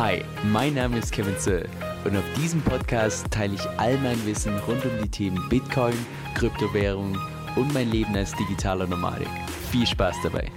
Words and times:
Hi, 0.00 0.24
mein 0.44 0.72
Name 0.72 0.96
ist 0.96 1.12
Kevin 1.12 1.36
Zöll 1.36 1.68
und 2.06 2.16
auf 2.16 2.24
diesem 2.34 2.62
Podcast 2.62 3.30
teile 3.30 3.52
ich 3.52 3.68
all 3.76 3.98
mein 3.98 4.16
Wissen 4.24 4.56
rund 4.66 4.82
um 4.86 4.92
die 5.02 5.10
Themen 5.10 5.46
Bitcoin, 5.50 5.92
Kryptowährung 6.34 7.18
und 7.54 7.74
mein 7.74 7.90
Leben 7.90 8.16
als 8.16 8.34
digitaler 8.34 8.86
Nomade. 8.86 9.26
Viel 9.70 9.86
Spaß 9.86 10.16
dabei! 10.22 10.50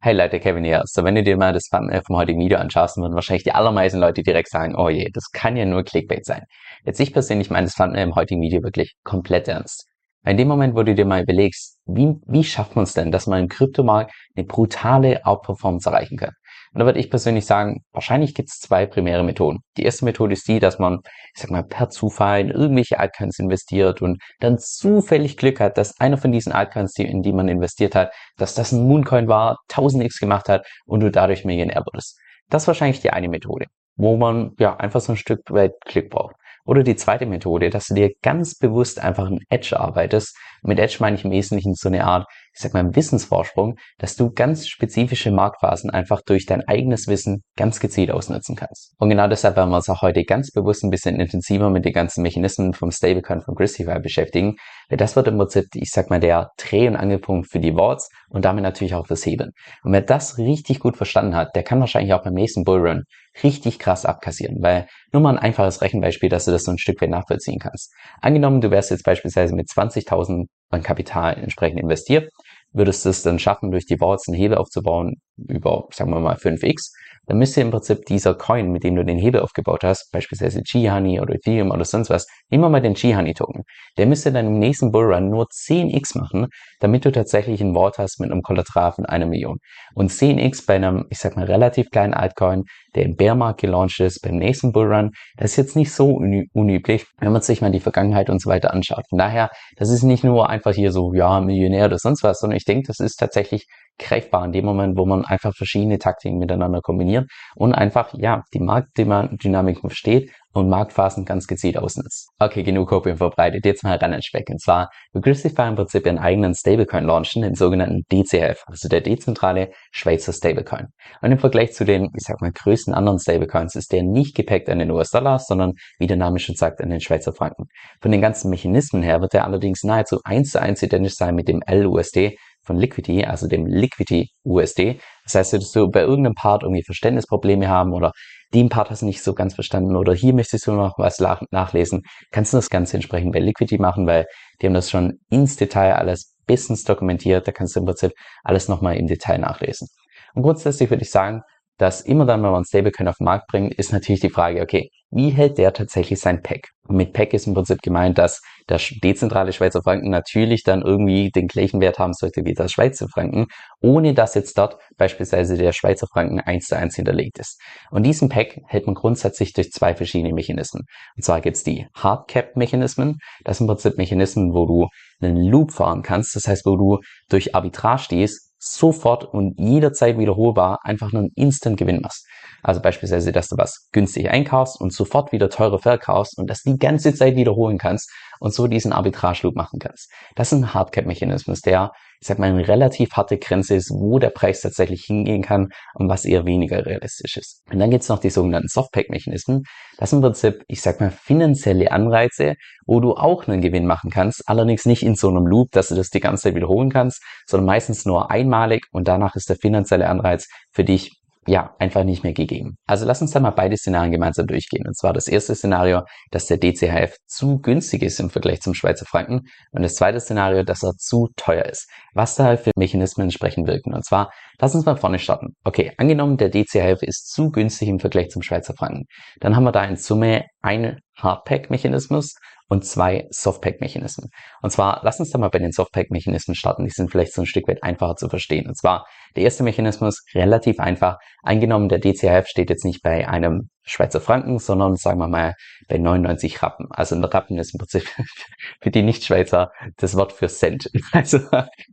Hey 0.00 0.14
Leute, 0.14 0.38
Kevin 0.38 0.62
hier. 0.62 0.82
So, 0.84 1.02
wenn 1.02 1.16
du 1.16 1.24
dir 1.24 1.36
mal 1.36 1.52
das 1.52 1.64
Thumbnail 1.64 2.02
vom 2.06 2.14
heutigen 2.14 2.38
Video 2.38 2.58
anschaust, 2.58 2.96
dann 2.96 3.02
würden 3.02 3.16
wahrscheinlich 3.16 3.42
die 3.42 3.50
allermeisten 3.50 3.98
Leute 3.98 4.22
direkt 4.22 4.48
sagen, 4.48 4.76
oh 4.76 4.88
je, 4.88 5.10
das 5.12 5.32
kann 5.32 5.56
ja 5.56 5.64
nur 5.64 5.82
Clickbait 5.82 6.24
sein. 6.24 6.44
Jetzt 6.84 7.00
ich 7.00 7.12
persönlich 7.12 7.50
meine 7.50 7.66
das 7.66 7.74
Thumbnail 7.74 8.04
im 8.04 8.14
heutigen 8.14 8.40
Video 8.40 8.62
wirklich 8.62 8.94
komplett 9.02 9.48
ernst. 9.48 9.88
In 10.24 10.36
dem 10.36 10.46
Moment, 10.46 10.76
wo 10.76 10.82
du 10.82 10.94
dir 10.94 11.06
mal 11.06 11.22
überlegst, 11.22 11.78
wie, 11.86 12.14
wie 12.26 12.44
schafft 12.44 12.76
man 12.76 12.82
es 12.82 12.92
denn, 12.92 13.10
dass 13.10 13.26
man 13.26 13.40
im 13.40 13.48
Kryptomarkt 13.48 14.12
eine 14.36 14.46
brutale 14.46 15.24
Outperformance 15.24 15.88
erreichen 15.88 16.18
kann? 16.18 16.34
Und 16.78 16.82
da 16.82 16.86
würde 16.86 17.00
ich 17.00 17.10
persönlich 17.10 17.44
sagen, 17.44 17.82
wahrscheinlich 17.90 18.36
gibt 18.36 18.50
es 18.50 18.60
zwei 18.60 18.86
primäre 18.86 19.24
Methoden. 19.24 19.64
Die 19.76 19.82
erste 19.82 20.04
Methode 20.04 20.34
ist 20.34 20.46
die, 20.46 20.60
dass 20.60 20.78
man, 20.78 21.00
ich 21.34 21.42
sag 21.42 21.50
mal, 21.50 21.64
per 21.64 21.88
Zufall 21.88 22.40
in 22.42 22.50
irgendwelche 22.50 23.00
Altcoins 23.00 23.40
investiert 23.40 24.00
und 24.00 24.22
dann 24.38 24.58
zufällig 24.60 25.36
Glück 25.36 25.58
hat, 25.58 25.76
dass 25.76 25.98
einer 25.98 26.18
von 26.18 26.30
diesen 26.30 26.52
Altcoins, 26.52 26.92
die, 26.92 27.02
in 27.02 27.22
die 27.22 27.32
man 27.32 27.48
investiert 27.48 27.96
hat, 27.96 28.12
dass 28.36 28.54
das 28.54 28.70
ein 28.70 28.86
Mooncoin 28.86 29.26
war, 29.26 29.58
1000x 29.72 30.20
gemacht 30.20 30.48
hat 30.48 30.68
und 30.86 31.00
du 31.00 31.10
dadurch 31.10 31.44
Millionär 31.44 31.82
wurdest. 31.84 32.16
Das 32.48 32.62
ist 32.62 32.68
wahrscheinlich 32.68 33.00
die 33.00 33.10
eine 33.10 33.28
Methode, 33.28 33.66
wo 33.96 34.16
man 34.16 34.52
ja 34.60 34.76
einfach 34.76 35.00
so 35.00 35.14
ein 35.14 35.16
Stück 35.16 35.40
weit 35.50 35.72
Glück 35.84 36.10
braucht. 36.10 36.36
Oder 36.64 36.84
die 36.84 36.94
zweite 36.94 37.26
Methode, 37.26 37.70
dass 37.70 37.86
du 37.86 37.94
dir 37.94 38.12
ganz 38.22 38.54
bewusst 38.54 39.00
einfach 39.00 39.26
ein 39.26 39.40
Edge 39.48 39.80
arbeitest. 39.80 40.36
Mit 40.62 40.78
Edge 40.78 40.98
meine 41.00 41.16
ich 41.16 41.24
im 41.24 41.32
Wesentlichen 41.32 41.74
so 41.74 41.88
eine 41.88 42.04
Art, 42.04 42.28
ich 42.54 42.60
sag 42.60 42.74
mal, 42.74 42.94
Wissensvorsprung, 42.94 43.76
dass 43.98 44.16
du 44.16 44.30
ganz 44.30 44.66
spezifische 44.66 45.30
Marktphasen 45.30 45.90
einfach 45.90 46.20
durch 46.22 46.46
dein 46.46 46.66
eigenes 46.66 47.06
Wissen 47.06 47.42
ganz 47.56 47.80
gezielt 47.80 48.10
ausnutzen 48.10 48.56
kannst. 48.56 48.94
Und 48.98 49.10
genau 49.10 49.28
deshalb 49.28 49.56
werden 49.56 49.70
wir 49.70 49.76
uns 49.76 49.88
auch 49.88 50.02
heute 50.02 50.24
ganz 50.24 50.50
bewusst 50.50 50.84
ein 50.84 50.90
bisschen 50.90 51.20
intensiver 51.20 51.70
mit 51.70 51.84
den 51.84 51.92
ganzen 51.92 52.22
Mechanismen 52.22 52.74
vom 52.74 52.90
Stablecoin 52.90 53.40
von 53.40 53.54
Gristify 53.54 54.00
beschäftigen. 54.00 54.56
Weil 54.88 54.98
das 54.98 55.16
wird 55.16 55.28
im 55.28 55.38
Prinzip, 55.38 55.66
ich 55.74 55.90
sag 55.90 56.10
mal, 56.10 56.20
der 56.20 56.50
Dreh- 56.56 56.88
und 56.88 56.96
Angelpunkt 56.96 57.50
für 57.50 57.60
die 57.60 57.74
Wards 57.74 58.08
und 58.28 58.44
damit 58.44 58.62
natürlich 58.62 58.94
auch 58.94 59.06
fürs 59.06 59.24
Hebeln. 59.24 59.50
Und 59.82 59.92
wer 59.92 60.02
das 60.02 60.38
richtig 60.38 60.80
gut 60.80 60.96
verstanden 60.96 61.36
hat, 61.36 61.54
der 61.54 61.62
kann 61.62 61.80
wahrscheinlich 61.80 62.14
auch 62.14 62.22
beim 62.22 62.34
nächsten 62.34 62.64
Bullrun 62.64 63.04
richtig 63.42 63.78
krass 63.78 64.04
abkassieren, 64.04 64.56
weil 64.62 64.86
nur 65.12 65.22
mal 65.22 65.30
ein 65.30 65.38
einfaches 65.38 65.80
Rechenbeispiel, 65.80 66.28
dass 66.28 66.44
du 66.44 66.50
das 66.50 66.64
so 66.64 66.72
ein 66.72 66.78
Stück 66.78 67.00
weit 67.00 67.10
nachvollziehen 67.10 67.58
kannst. 67.58 67.92
Angenommen, 68.20 68.60
du 68.60 68.70
wärst 68.70 68.90
jetzt 68.90 69.04
beispielsweise 69.04 69.54
mit 69.54 69.68
20.000 69.68 70.46
an 70.70 70.82
Kapital 70.82 71.38
entsprechend 71.38 71.80
investiert, 71.80 72.30
würdest 72.72 73.04
du 73.04 73.10
es 73.10 73.22
dann 73.22 73.38
schaffen, 73.38 73.70
durch 73.70 73.86
die 73.86 73.98
Vaults 73.98 74.28
einen 74.28 74.36
Hebel 74.36 74.58
aufzubauen 74.58 75.20
über, 75.36 75.88
sagen 75.92 76.10
wir 76.10 76.20
mal, 76.20 76.36
5x, 76.36 76.92
dann 77.28 77.36
müsste 77.36 77.60
im 77.60 77.70
Prinzip 77.70 78.06
dieser 78.06 78.34
Coin, 78.34 78.72
mit 78.72 78.84
dem 78.84 78.96
du 78.96 79.04
den 79.04 79.18
Hebel 79.18 79.42
aufgebaut 79.42 79.84
hast, 79.84 80.10
beispielsweise 80.12 80.62
G-Honey 80.62 81.20
oder 81.20 81.34
Ethereum 81.34 81.70
oder 81.70 81.84
sonst 81.84 82.08
was, 82.08 82.26
nehmen 82.48 82.64
wir 82.64 82.70
mal 82.70 82.80
den 82.80 82.94
G-Honey-Token, 82.94 83.64
der 83.98 84.06
müsste 84.06 84.32
dann 84.32 84.46
im 84.46 84.58
nächsten 84.58 84.90
Bullrun 84.90 85.28
nur 85.28 85.46
10x 85.46 86.18
machen, 86.18 86.46
damit 86.80 87.04
du 87.04 87.12
tatsächlich 87.12 87.60
ein 87.60 87.74
Vault 87.74 87.98
hast 87.98 88.18
mit 88.18 88.32
einem 88.32 88.40
Kollateral 88.40 88.92
von 88.92 89.04
einer 89.04 89.26
Million. 89.26 89.58
Und 89.94 90.10
10x 90.10 90.64
bei 90.66 90.76
einem, 90.76 91.04
ich 91.10 91.18
sag 91.18 91.36
mal, 91.36 91.44
relativ 91.44 91.90
kleinen 91.90 92.14
Altcoin, 92.14 92.64
der 92.94 93.04
im 93.04 93.16
Bärmarkt 93.16 93.60
gelauncht 93.60 94.00
ist, 94.00 94.22
beim 94.22 94.36
nächsten 94.36 94.72
Bullrun, 94.72 95.10
das 95.36 95.50
ist 95.50 95.56
jetzt 95.56 95.76
nicht 95.76 95.92
so 95.92 96.18
unüblich, 96.52 97.04
wenn 97.20 97.32
man 97.32 97.42
sich 97.42 97.60
mal 97.60 97.70
die 97.70 97.80
Vergangenheit 97.80 98.30
und 98.30 98.40
so 98.40 98.48
weiter 98.48 98.72
anschaut. 98.72 99.04
Von 99.10 99.18
daher, 99.18 99.50
das 99.76 99.90
ist 99.90 100.02
nicht 100.02 100.24
nur 100.24 100.48
einfach 100.48 100.72
hier 100.72 100.92
so, 100.92 101.12
ja, 101.12 101.40
Millionär 101.40 101.86
oder 101.86 101.98
sonst 101.98 102.22
was, 102.22 102.40
sondern 102.40 102.56
ich 102.56 102.64
denke, 102.64 102.86
das 102.86 103.00
ist 103.00 103.16
tatsächlich 103.16 103.66
greifbar 103.98 104.44
in 104.44 104.52
dem 104.52 104.64
Moment, 104.64 104.96
wo 104.96 105.06
man 105.06 105.24
einfach 105.24 105.54
verschiedene 105.54 105.98
Taktiken 105.98 106.38
miteinander 106.38 106.80
kombiniert 106.80 107.28
und 107.56 107.74
einfach, 107.74 108.14
ja, 108.14 108.42
die 108.54 108.60
Marktdynamiken 108.60 109.88
versteht 109.88 110.30
und 110.52 110.68
Marktphasen 110.68 111.24
ganz 111.24 111.46
gezielt 111.46 111.76
ausnutzt. 111.78 112.30
Okay, 112.38 112.62
genug 112.62 112.90
Opium 112.92 113.16
verbreitet, 113.16 113.64
jetzt 113.64 113.84
mal 113.84 113.96
ran 113.96 114.12
ins 114.12 114.26
Speck. 114.26 114.48
Und 114.50 114.60
zwar 114.60 114.90
will 115.12 115.22
Gristify 115.22 115.68
im 115.68 115.76
Prinzip 115.76 116.06
ihren 116.06 116.18
eigenen 116.18 116.54
Stablecoin 116.54 117.04
launchen, 117.04 117.42
den 117.42 117.54
sogenannten 117.54 118.02
DCF, 118.10 118.64
also 118.66 118.88
der 118.88 119.00
dezentrale 119.00 119.70
Schweizer 119.92 120.32
Stablecoin. 120.32 120.88
Und 121.20 121.32
im 121.32 121.38
Vergleich 121.38 121.72
zu 121.72 121.84
den, 121.84 122.04
ich 122.14 122.24
sag 122.24 122.40
mal, 122.40 122.52
größten 122.52 122.94
anderen 122.94 123.18
Stablecoins 123.18 123.74
ist 123.74 123.92
der 123.92 124.02
nicht 124.02 124.34
gepackt 124.34 124.68
an 124.68 124.78
den 124.78 124.90
US-Dollar, 124.90 125.38
sondern, 125.38 125.74
wie 125.98 126.06
der 126.06 126.16
Name 126.16 126.38
schon 126.38 126.56
sagt, 126.56 126.80
an 126.80 126.90
den 126.90 127.00
Schweizer 127.00 127.32
Franken. 127.32 127.64
Von 128.00 128.10
den 128.10 128.20
ganzen 128.20 128.50
Mechanismen 128.50 129.02
her 129.02 129.20
wird 129.20 129.34
er 129.34 129.44
allerdings 129.44 129.84
nahezu 129.84 130.18
eins 130.24 130.50
zu 130.50 130.60
eins 130.60 130.82
identisch 130.82 131.14
sein 131.14 131.34
mit 131.34 131.48
dem 131.48 131.60
LUSD, 131.68 132.36
von 132.68 132.76
Liquidity, 132.76 133.24
also 133.24 133.48
dem 133.48 133.66
Liquidity 133.66 134.30
USD. 134.44 135.00
Das 135.24 135.34
heißt, 135.34 135.54
dass 135.54 135.72
du 135.72 135.90
bei 135.90 136.02
irgendeinem 136.02 136.34
Part 136.34 136.62
irgendwie 136.62 136.84
Verständnisprobleme 136.84 137.68
haben 137.68 137.92
oder 137.92 138.12
den 138.54 138.68
Part 138.68 138.90
hast 138.90 139.02
du 139.02 139.06
nicht 139.06 139.22
so 139.22 139.34
ganz 139.34 139.54
verstanden 139.54 139.96
oder 139.96 140.14
hier 140.14 140.32
möchtest 140.32 140.66
du 140.66 140.72
noch 140.72 140.94
was 140.98 141.18
nachlesen, 141.50 142.02
kannst 142.30 142.52
du 142.52 142.58
das 142.58 142.70
Ganze 142.70 142.96
entsprechend 142.96 143.32
bei 143.32 143.40
Liquidity 143.40 143.78
machen, 143.78 144.06
weil 144.06 144.26
die 144.60 144.66
haben 144.66 144.74
das 144.74 144.90
schon 144.90 145.18
ins 145.30 145.56
Detail 145.56 145.94
alles 145.94 146.34
bestens 146.46 146.84
dokumentiert. 146.84 147.46
Da 147.48 147.52
kannst 147.52 147.74
du 147.74 147.80
im 147.80 147.86
Prinzip 147.86 148.12
alles 148.44 148.68
nochmal 148.68 148.96
im 148.96 149.06
Detail 149.06 149.38
nachlesen. 149.38 149.88
Und 150.34 150.42
grundsätzlich 150.42 150.90
würde 150.90 151.02
ich 151.02 151.10
sagen, 151.10 151.42
dass 151.78 152.00
immer 152.00 152.26
dann, 152.26 152.42
wenn 152.42 152.50
man 152.50 152.64
Stablecoin 152.64 153.08
auf 153.08 153.16
den 153.16 153.24
Markt 153.24 153.46
bringt, 153.48 153.74
ist 153.74 153.92
natürlich 153.92 154.20
die 154.20 154.30
Frage, 154.30 154.62
okay, 154.62 154.90
wie 155.10 155.30
hält 155.30 155.58
der 155.58 155.72
tatsächlich 155.72 156.20
sein 156.20 156.42
Pack? 156.42 156.68
Und 156.86 156.96
mit 156.96 157.12
Pack 157.12 157.32
ist 157.32 157.46
im 157.46 157.54
Prinzip 157.54 157.80
gemeint, 157.82 158.18
dass 158.18 158.40
der 158.68 158.78
dezentrale 159.02 159.52
Schweizer 159.52 159.82
Franken 159.82 160.10
natürlich 160.10 160.62
dann 160.64 160.82
irgendwie 160.82 161.30
den 161.30 161.46
gleichen 161.46 161.80
Wert 161.80 161.98
haben 161.98 162.12
sollte 162.12 162.44
wie 162.44 162.54
der 162.54 162.68
Schweizer 162.68 163.08
Franken, 163.08 163.46
ohne 163.80 164.14
dass 164.14 164.34
jetzt 164.34 164.56
dort 164.58 164.78
beispielsweise 164.96 165.56
der 165.56 165.72
Schweizer 165.72 166.06
Franken 166.06 166.40
eins 166.40 166.66
zu 166.66 166.76
eins 166.76 166.96
hinterlegt 166.96 167.38
ist. 167.38 167.60
Und 167.90 168.04
diesen 168.04 168.28
Pack 168.28 168.60
hält 168.66 168.86
man 168.86 168.94
grundsätzlich 168.94 169.52
durch 169.54 169.70
zwei 169.70 169.94
verschiedene 169.94 170.34
Mechanismen. 170.34 170.84
Und 171.16 171.22
zwar 171.22 171.40
gibt's 171.40 171.62
die 171.62 171.86
Hardcap-Mechanismen. 171.94 173.18
Das 173.44 173.58
sind 173.58 173.64
im 173.64 173.74
Prinzip 173.74 173.96
Mechanismen, 173.96 174.52
wo 174.52 174.66
du 174.66 174.88
einen 175.20 175.42
Loop 175.42 175.72
fahren 175.72 176.02
kannst. 176.02 176.36
Das 176.36 176.46
heißt, 176.46 176.66
wo 176.66 176.76
du 176.76 176.98
durch 177.28 177.54
Arbitrage 177.54 178.02
stehst, 178.02 178.47
sofort 178.58 179.24
und 179.24 179.58
jederzeit 179.58 180.18
wiederholbar 180.18 180.80
einfach 180.82 181.12
nur 181.12 181.22
einen 181.22 181.32
Instant-Gewinn 181.34 182.00
machst. 182.00 182.26
Also 182.62 182.80
beispielsweise, 182.80 183.32
dass 183.32 183.48
du 183.48 183.56
was 183.56 183.88
günstig 183.92 184.30
einkaufst 184.30 184.80
und 184.80 184.92
sofort 184.92 185.32
wieder 185.32 185.48
teurer 185.48 185.78
verkaufst 185.78 186.36
und 186.38 186.50
das 186.50 186.62
die 186.62 186.76
ganze 186.76 187.14
Zeit 187.14 187.36
wiederholen 187.36 187.78
kannst 187.78 188.10
und 188.40 188.54
so 188.54 188.66
diesen 188.66 188.92
Arbitrage-Loop 188.92 189.54
machen 189.54 189.78
kannst. 189.78 190.10
Das 190.34 190.52
ist 190.52 190.58
ein 190.58 190.74
Hardcap-Mechanismus, 190.74 191.60
der, 191.60 191.92
ich 192.20 192.26
sag 192.26 192.38
mal, 192.38 192.50
eine 192.50 192.66
relativ 192.66 193.12
harte 193.12 193.38
Grenze 193.38 193.74
ist, 193.74 193.90
wo 193.90 194.18
der 194.18 194.30
Preis 194.30 194.60
tatsächlich 194.60 195.04
hingehen 195.04 195.42
kann 195.42 195.68
und 195.94 196.08
was 196.08 196.24
eher 196.24 196.44
weniger 196.44 196.84
realistisch 196.84 197.36
ist. 197.36 197.62
Und 197.70 197.78
dann 197.78 197.90
gibt's 197.90 198.08
noch 198.08 198.18
die 198.18 198.30
sogenannten 198.30 198.68
Softpack-Mechanismen. 198.68 199.62
Das 199.98 200.10
sind 200.10 200.18
im 200.18 200.22
Prinzip, 200.22 200.62
ich 200.68 200.82
sag 200.82 201.00
mal, 201.00 201.10
finanzielle 201.10 201.92
Anreize, 201.92 202.54
wo 202.86 203.00
du 203.00 203.14
auch 203.14 203.46
einen 203.46 203.60
Gewinn 203.60 203.86
machen 203.86 204.10
kannst, 204.10 204.42
allerdings 204.46 204.86
nicht 204.86 205.02
in 205.02 205.14
so 205.14 205.28
einem 205.28 205.46
Loop, 205.46 205.70
dass 205.72 205.88
du 205.88 205.94
das 205.94 206.10
die 206.10 206.20
ganze 206.20 206.44
Zeit 206.44 206.54
wiederholen 206.54 206.90
kannst, 206.90 207.22
sondern 207.46 207.66
meistens 207.66 208.04
nur 208.04 208.30
einmalig 208.30 208.86
und 208.92 209.08
danach 209.08 209.36
ist 209.36 209.48
der 209.48 209.56
finanzielle 209.56 210.08
Anreiz 210.08 210.48
für 210.72 210.84
dich 210.84 211.17
ja, 211.48 211.74
einfach 211.78 212.04
nicht 212.04 212.22
mehr 212.24 212.34
gegeben. 212.34 212.76
Also 212.86 213.06
lass 213.06 213.22
uns 213.22 213.30
da 213.30 213.40
mal 213.40 213.50
beide 213.50 213.76
Szenarien 213.76 214.12
gemeinsam 214.12 214.46
durchgehen. 214.46 214.86
Und 214.86 214.96
zwar 214.96 215.14
das 215.14 215.28
erste 215.28 215.54
Szenario, 215.54 216.02
dass 216.30 216.46
der 216.46 216.58
DCHF 216.58 217.16
zu 217.26 217.58
günstig 217.58 218.02
ist 218.02 218.20
im 218.20 218.28
Vergleich 218.28 218.60
zum 218.60 218.74
Schweizer 218.74 219.06
Franken. 219.06 219.46
Und 219.72 219.82
das 219.82 219.94
zweite 219.94 220.20
Szenario, 220.20 220.62
dass 220.62 220.82
er 220.82 220.92
zu 220.92 221.28
teuer 221.36 221.64
ist. 221.64 221.88
Was 222.12 222.34
da 222.34 222.56
für 222.58 222.72
Mechanismen 222.76 223.24
entsprechend 223.24 223.66
wirken. 223.66 223.94
Und 223.94 224.04
zwar, 224.04 224.30
lass 224.60 224.74
uns 224.74 224.84
mal 224.84 224.96
vorne 224.96 225.18
starten. 225.18 225.56
Okay, 225.64 225.92
angenommen, 225.96 226.36
der 226.36 226.50
DCHF 226.50 227.02
ist 227.02 227.32
zu 227.32 227.50
günstig 227.50 227.88
im 227.88 227.98
Vergleich 227.98 228.28
zum 228.28 228.42
Schweizer 228.42 228.74
Franken. 228.74 229.06
Dann 229.40 229.56
haben 229.56 229.64
wir 229.64 229.72
da 229.72 229.84
in 229.84 229.96
Summe 229.96 230.44
einen 230.60 231.00
Hardpack-Mechanismus 231.16 232.34
und 232.68 232.84
zwei 232.84 233.26
Softpack-Mechanismen. 233.30 234.30
Und 234.62 234.70
zwar, 234.70 235.00
lass 235.02 235.20
uns 235.20 235.30
da 235.30 235.38
mal 235.38 235.48
bei 235.48 235.58
den 235.58 235.72
Softpack-Mechanismen 235.72 236.54
starten. 236.54 236.84
Die 236.84 236.90
sind 236.90 237.10
vielleicht 237.10 237.32
so 237.32 237.42
ein 237.42 237.46
Stück 237.46 237.66
weit 237.68 237.82
einfacher 237.82 238.16
zu 238.16 238.28
verstehen. 238.28 238.66
Und 238.66 238.76
zwar, 238.76 239.06
der 239.36 239.44
erste 239.44 239.62
Mechanismus, 239.62 240.24
relativ 240.34 240.78
einfach. 240.78 241.16
Eingenommen, 241.42 241.88
der 241.88 241.98
DCHF 241.98 242.46
steht 242.46 242.70
jetzt 242.70 242.84
nicht 242.84 243.02
bei 243.02 243.26
einem 243.28 243.70
Schweizer 243.88 244.20
Franken, 244.20 244.58
sondern 244.58 244.96
sagen 244.96 245.18
wir 245.18 245.28
mal 245.28 245.54
bei 245.88 245.98
99 245.98 246.62
Rappen. 246.62 246.86
Also 246.90 247.16
ein 247.16 247.24
Rappen 247.24 247.58
ist 247.58 247.74
im 247.74 247.78
Prinzip 247.78 248.04
für 248.80 248.90
die 248.90 249.02
Nicht-Schweizer 249.02 249.70
das 249.96 250.16
Wort 250.16 250.32
für 250.32 250.48
Cent. 250.48 250.90
Also 251.12 251.38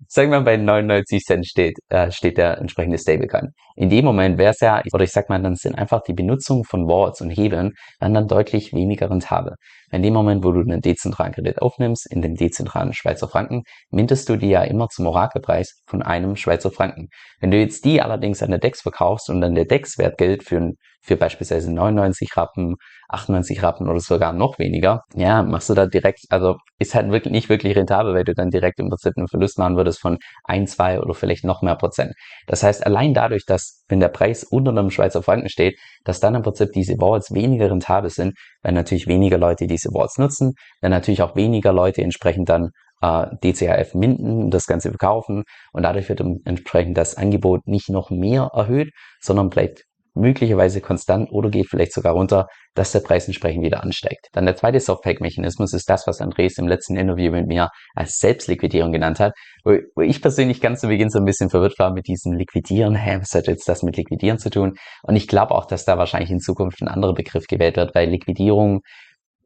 sagen 0.08 0.32
wir 0.32 0.40
mal 0.40 0.44
bei 0.44 0.58
99 0.58 1.24
Cent 1.24 1.48
steht, 1.48 1.78
äh, 1.90 2.12
steht 2.12 2.38
der 2.38 2.58
entsprechende 2.58 2.98
Stablecoin. 2.98 3.54
In 3.76 3.90
dem 3.90 4.06
Moment 4.06 4.38
wäre 4.38 4.52
es 4.52 4.60
ja, 4.60 4.82
oder 4.94 5.04
ich 5.04 5.12
sag 5.12 5.30
mal, 5.30 5.42
dann 5.42 5.56
sind 5.56 5.76
einfach 5.76 6.02
die 6.04 6.14
Benutzung 6.14 6.64
von 6.64 6.88
Wallets 6.88 7.22
und 7.22 7.30
Hebeln 7.30 7.74
dann, 8.00 8.14
dann 8.14 8.28
deutlich 8.28 8.74
weniger 8.74 9.10
rentabel. 9.10 9.56
In 9.92 10.02
dem 10.02 10.14
Moment, 10.14 10.44
wo 10.44 10.52
du 10.52 10.62
einen 10.62 10.82
dezentralen 10.82 11.34
Kredit 11.34 11.62
aufnimmst, 11.62 12.12
in 12.12 12.22
dem 12.22 12.36
dezentralen 12.36 12.94
Schweizer 12.94 13.28
Franken, 13.28 13.64
mintest 13.90 14.30
du 14.30 14.36
die 14.36 14.50
ja 14.50 14.64
immer 14.64 14.88
zum 14.90 15.08
Orakelpreis 15.08 15.82
von 15.86 16.02
einem 16.02 16.36
Schweizer 16.36 16.72
Franken. 16.72 17.08
Wenn 17.40 17.52
du 17.52 17.58
jetzt 17.58 17.86
die 17.86 18.02
allerdings 18.02 18.42
an 18.42 18.50
der 18.50 18.60
DEX 18.60 18.82
verkaufst 18.82 19.30
und 19.30 19.42
dann 19.42 19.56
der 19.56 19.66
DEX-Wert 19.66 20.18
gilt 20.18 20.44
für, 20.44 20.72
für 21.02 21.18
beispielsweise 21.18 21.72
99 21.72 22.36
Rappen, 22.36 22.76
98 23.10 23.62
Rappen 23.62 23.88
oder 23.88 24.00
sogar 24.00 24.34
noch 24.34 24.58
weniger, 24.58 25.04
ja, 25.14 25.44
machst 25.44 25.70
du 25.70 25.74
da 25.74 25.86
direkt, 25.86 26.22
also 26.30 26.56
ist 26.80 26.96
halt 26.96 27.12
wirklich 27.12 27.32
nicht 27.32 27.50
wirklich 27.50 27.76
rentabel, 27.76 28.14
weil 28.14 28.24
du 28.24 28.34
dann 28.34 28.50
direkt 28.50 28.80
im 28.80 28.90
Prinzip 28.90 29.14
einen 29.16 29.28
Verlust 29.28 29.60
machen 29.60 29.78
würdest 29.78 30.00
von 30.00 30.18
ein, 30.44 30.68
zwei 30.68 31.00
oder 31.00 31.14
vielleicht 31.14 31.46
noch 31.46 31.62
mehr 31.62 31.76
Prozent. 31.76 32.14
Das 32.48 32.64
heißt, 32.64 32.86
allein 32.86 33.14
dadurch, 33.14 33.46
dass 33.46 33.84
wenn 33.88 34.00
der 34.00 34.10
Preis 34.10 34.44
unter 34.44 34.72
einem 34.72 34.90
Schweizer 34.90 35.22
Franken 35.22 35.50
steht, 35.50 35.78
dass 36.04 36.20
dann 36.20 36.36
im 36.36 36.42
Prinzip 36.42 36.72
diese 36.74 36.94
Wallets 36.94 37.34
weniger 37.34 37.70
rentabel 37.70 38.10
sind, 38.10 38.34
weil 38.66 38.74
natürlich 38.74 39.06
weniger 39.06 39.38
Leute 39.38 39.68
diese 39.68 39.90
Wallets 39.94 40.18
nutzen, 40.18 40.56
weil 40.82 40.90
natürlich 40.90 41.22
auch 41.22 41.36
weniger 41.36 41.72
Leute 41.72 42.02
entsprechend 42.02 42.50
dann 42.50 42.72
äh, 43.02 43.28
DCHF 43.44 43.94
minden, 43.94 44.50
das 44.50 44.66
Ganze 44.66 44.90
verkaufen. 44.90 45.44
Und 45.72 45.84
dadurch 45.84 46.10
wird 46.10 46.22
entsprechend 46.46 46.98
das 46.98 47.16
Angebot 47.16 47.68
nicht 47.68 47.90
noch 47.90 48.10
mehr 48.10 48.50
erhöht, 48.54 48.92
sondern 49.22 49.50
bleibt 49.52 49.84
möglicherweise 50.16 50.82
konstant 50.82 51.30
oder 51.32 51.50
geht 51.50 51.68
vielleicht 51.70 51.94
sogar 51.94 52.14
runter, 52.14 52.48
dass 52.74 52.92
der 52.92 53.02
Preis 53.02 53.28
entsprechend 53.28 53.64
wieder 53.64 53.84
ansteigt. 53.84 54.28
Dann 54.32 54.46
der 54.46 54.56
zweite 54.56 54.80
Softpack-Mechanismus 54.80 55.74
ist 55.74 55.90
das, 55.90 56.08
was 56.08 56.22
Andres 56.22 56.58
im 56.58 56.68
letzten 56.68 56.96
Interview 56.96 57.32
mit 57.32 57.48
mir 57.48 57.70
als 57.94 58.18
Selbstliquidierung 58.18 58.92
genannt 58.92 59.20
hat, 59.20 59.34
wo, 59.64 59.78
wo 59.96 60.02
ich 60.02 60.22
persönlich 60.22 60.62
ganz 60.62 60.82
zu 60.82 60.88
Beginn 60.88 61.10
so 61.10 61.20
ein 61.20 61.26
bisschen 61.26 61.50
verwirrt 61.50 61.78
war 61.78 61.94
mit 61.94 62.08
diesem 62.08 62.34
Liquidieren. 62.34 62.96
Hä, 62.96 63.18
was 63.20 63.34
hat 63.36 63.48
jetzt 63.48 63.68
das 63.68 63.84
mit 63.84 63.98
Liquidieren 63.98 64.40
zu 64.40 64.50
tun? 64.50 64.74
Und 65.04 65.16
ich 65.16 65.28
glaube 65.28 65.54
auch, 65.54 65.66
dass 65.66 65.86
da 65.86 65.98
wahrscheinlich 65.98 66.32
in 66.32 66.40
Zukunft 66.40 66.82
ein 66.82 66.88
anderer 66.88 67.14
Begriff 67.14 67.46
gewählt 67.48 67.78
wird, 67.78 67.94
weil 67.94 68.10
Liquidierung 68.10 68.82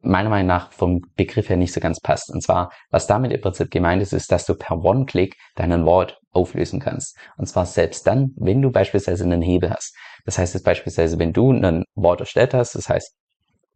meiner 0.02 0.30
Meinung 0.30 0.46
nach 0.46 0.72
vom 0.72 1.00
Begriff 1.16 1.48
her 1.48 1.56
nicht 1.56 1.72
so 1.72 1.80
ganz 1.80 2.00
passt. 2.00 2.30
Und 2.32 2.42
zwar, 2.42 2.70
was 2.90 3.06
damit 3.06 3.32
im 3.32 3.40
Prinzip 3.40 3.70
gemeint 3.70 4.02
ist, 4.02 4.12
ist, 4.12 4.32
dass 4.32 4.46
du 4.46 4.54
per 4.54 4.82
One-Click 4.82 5.34
deinen 5.56 5.84
Wort 5.84 6.19
auflösen 6.32 6.80
kannst. 6.80 7.16
Und 7.36 7.46
zwar 7.46 7.66
selbst 7.66 8.06
dann, 8.06 8.32
wenn 8.36 8.62
du 8.62 8.70
beispielsweise 8.70 9.24
einen 9.24 9.42
Hebel 9.42 9.70
hast. 9.70 9.96
Das 10.24 10.38
heißt 10.38 10.54
jetzt 10.54 10.64
beispielsweise, 10.64 11.18
wenn 11.18 11.32
du 11.32 11.50
einen 11.50 11.84
Wort 11.94 12.20
erstellt 12.20 12.54
hast, 12.54 12.74
das 12.74 12.88
heißt, 12.88 13.14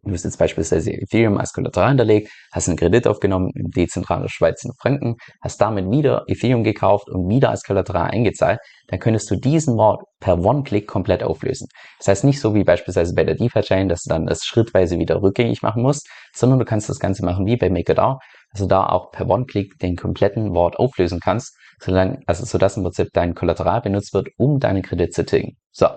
Du 0.06 0.12
hast 0.12 0.24
jetzt 0.24 0.38
beispielsweise 0.38 0.92
Ethereum 0.92 1.38
als 1.38 1.52
Kollateral 1.54 1.88
hinterlegt, 1.88 2.30
hast 2.52 2.68
einen 2.68 2.76
Kredit 2.76 3.06
aufgenommen 3.06 3.50
im 3.54 3.70
dezentralen 3.70 4.28
Schweizer 4.28 4.70
Franken, 4.78 5.16
hast 5.42 5.60
damit 5.62 5.90
wieder 5.90 6.24
Ethereum 6.26 6.62
gekauft 6.62 7.08
und 7.08 7.28
wieder 7.28 7.48
als 7.48 7.62
Kollateral 7.62 8.10
eingezahlt, 8.10 8.58
dann 8.88 8.98
könntest 8.98 9.30
du 9.30 9.36
diesen 9.36 9.76
Wort 9.78 10.02
per 10.20 10.38
One-Click 10.38 10.86
komplett 10.86 11.22
auflösen. 11.22 11.68
Das 11.98 12.08
heißt 12.08 12.24
nicht 12.24 12.38
so 12.38 12.54
wie 12.54 12.64
beispielsweise 12.64 13.14
bei 13.14 13.24
der 13.24 13.34
DeFi-Chain, 13.34 13.88
dass 13.88 14.02
du 14.02 14.10
dann 14.10 14.26
das 14.26 14.44
schrittweise 14.44 14.98
wieder 14.98 15.22
rückgängig 15.22 15.62
machen 15.62 15.82
musst, 15.82 16.06
sondern 16.34 16.58
du 16.58 16.66
kannst 16.66 16.90
das 16.90 16.98
Ganze 16.98 17.24
machen 17.24 17.46
wie 17.46 17.56
bei 17.56 17.70
MakerDAO, 17.70 18.18
also 18.50 18.66
da 18.66 18.86
auch 18.86 19.10
per 19.10 19.26
One-Click 19.28 19.78
den 19.78 19.96
kompletten 19.96 20.54
Wort 20.54 20.76
auflösen 20.76 21.18
kannst, 21.18 21.56
solange, 21.80 22.20
also 22.26 22.44
sodass 22.44 22.76
im 22.76 22.82
Prinzip 22.82 23.08
dein 23.12 23.34
Kollateral 23.34 23.80
benutzt 23.80 24.14
wird, 24.14 24.28
um 24.36 24.60
deinen 24.60 24.82
Kredit 24.82 25.14
zu 25.14 25.24
tilgen. 25.24 25.56
So, 25.76 25.88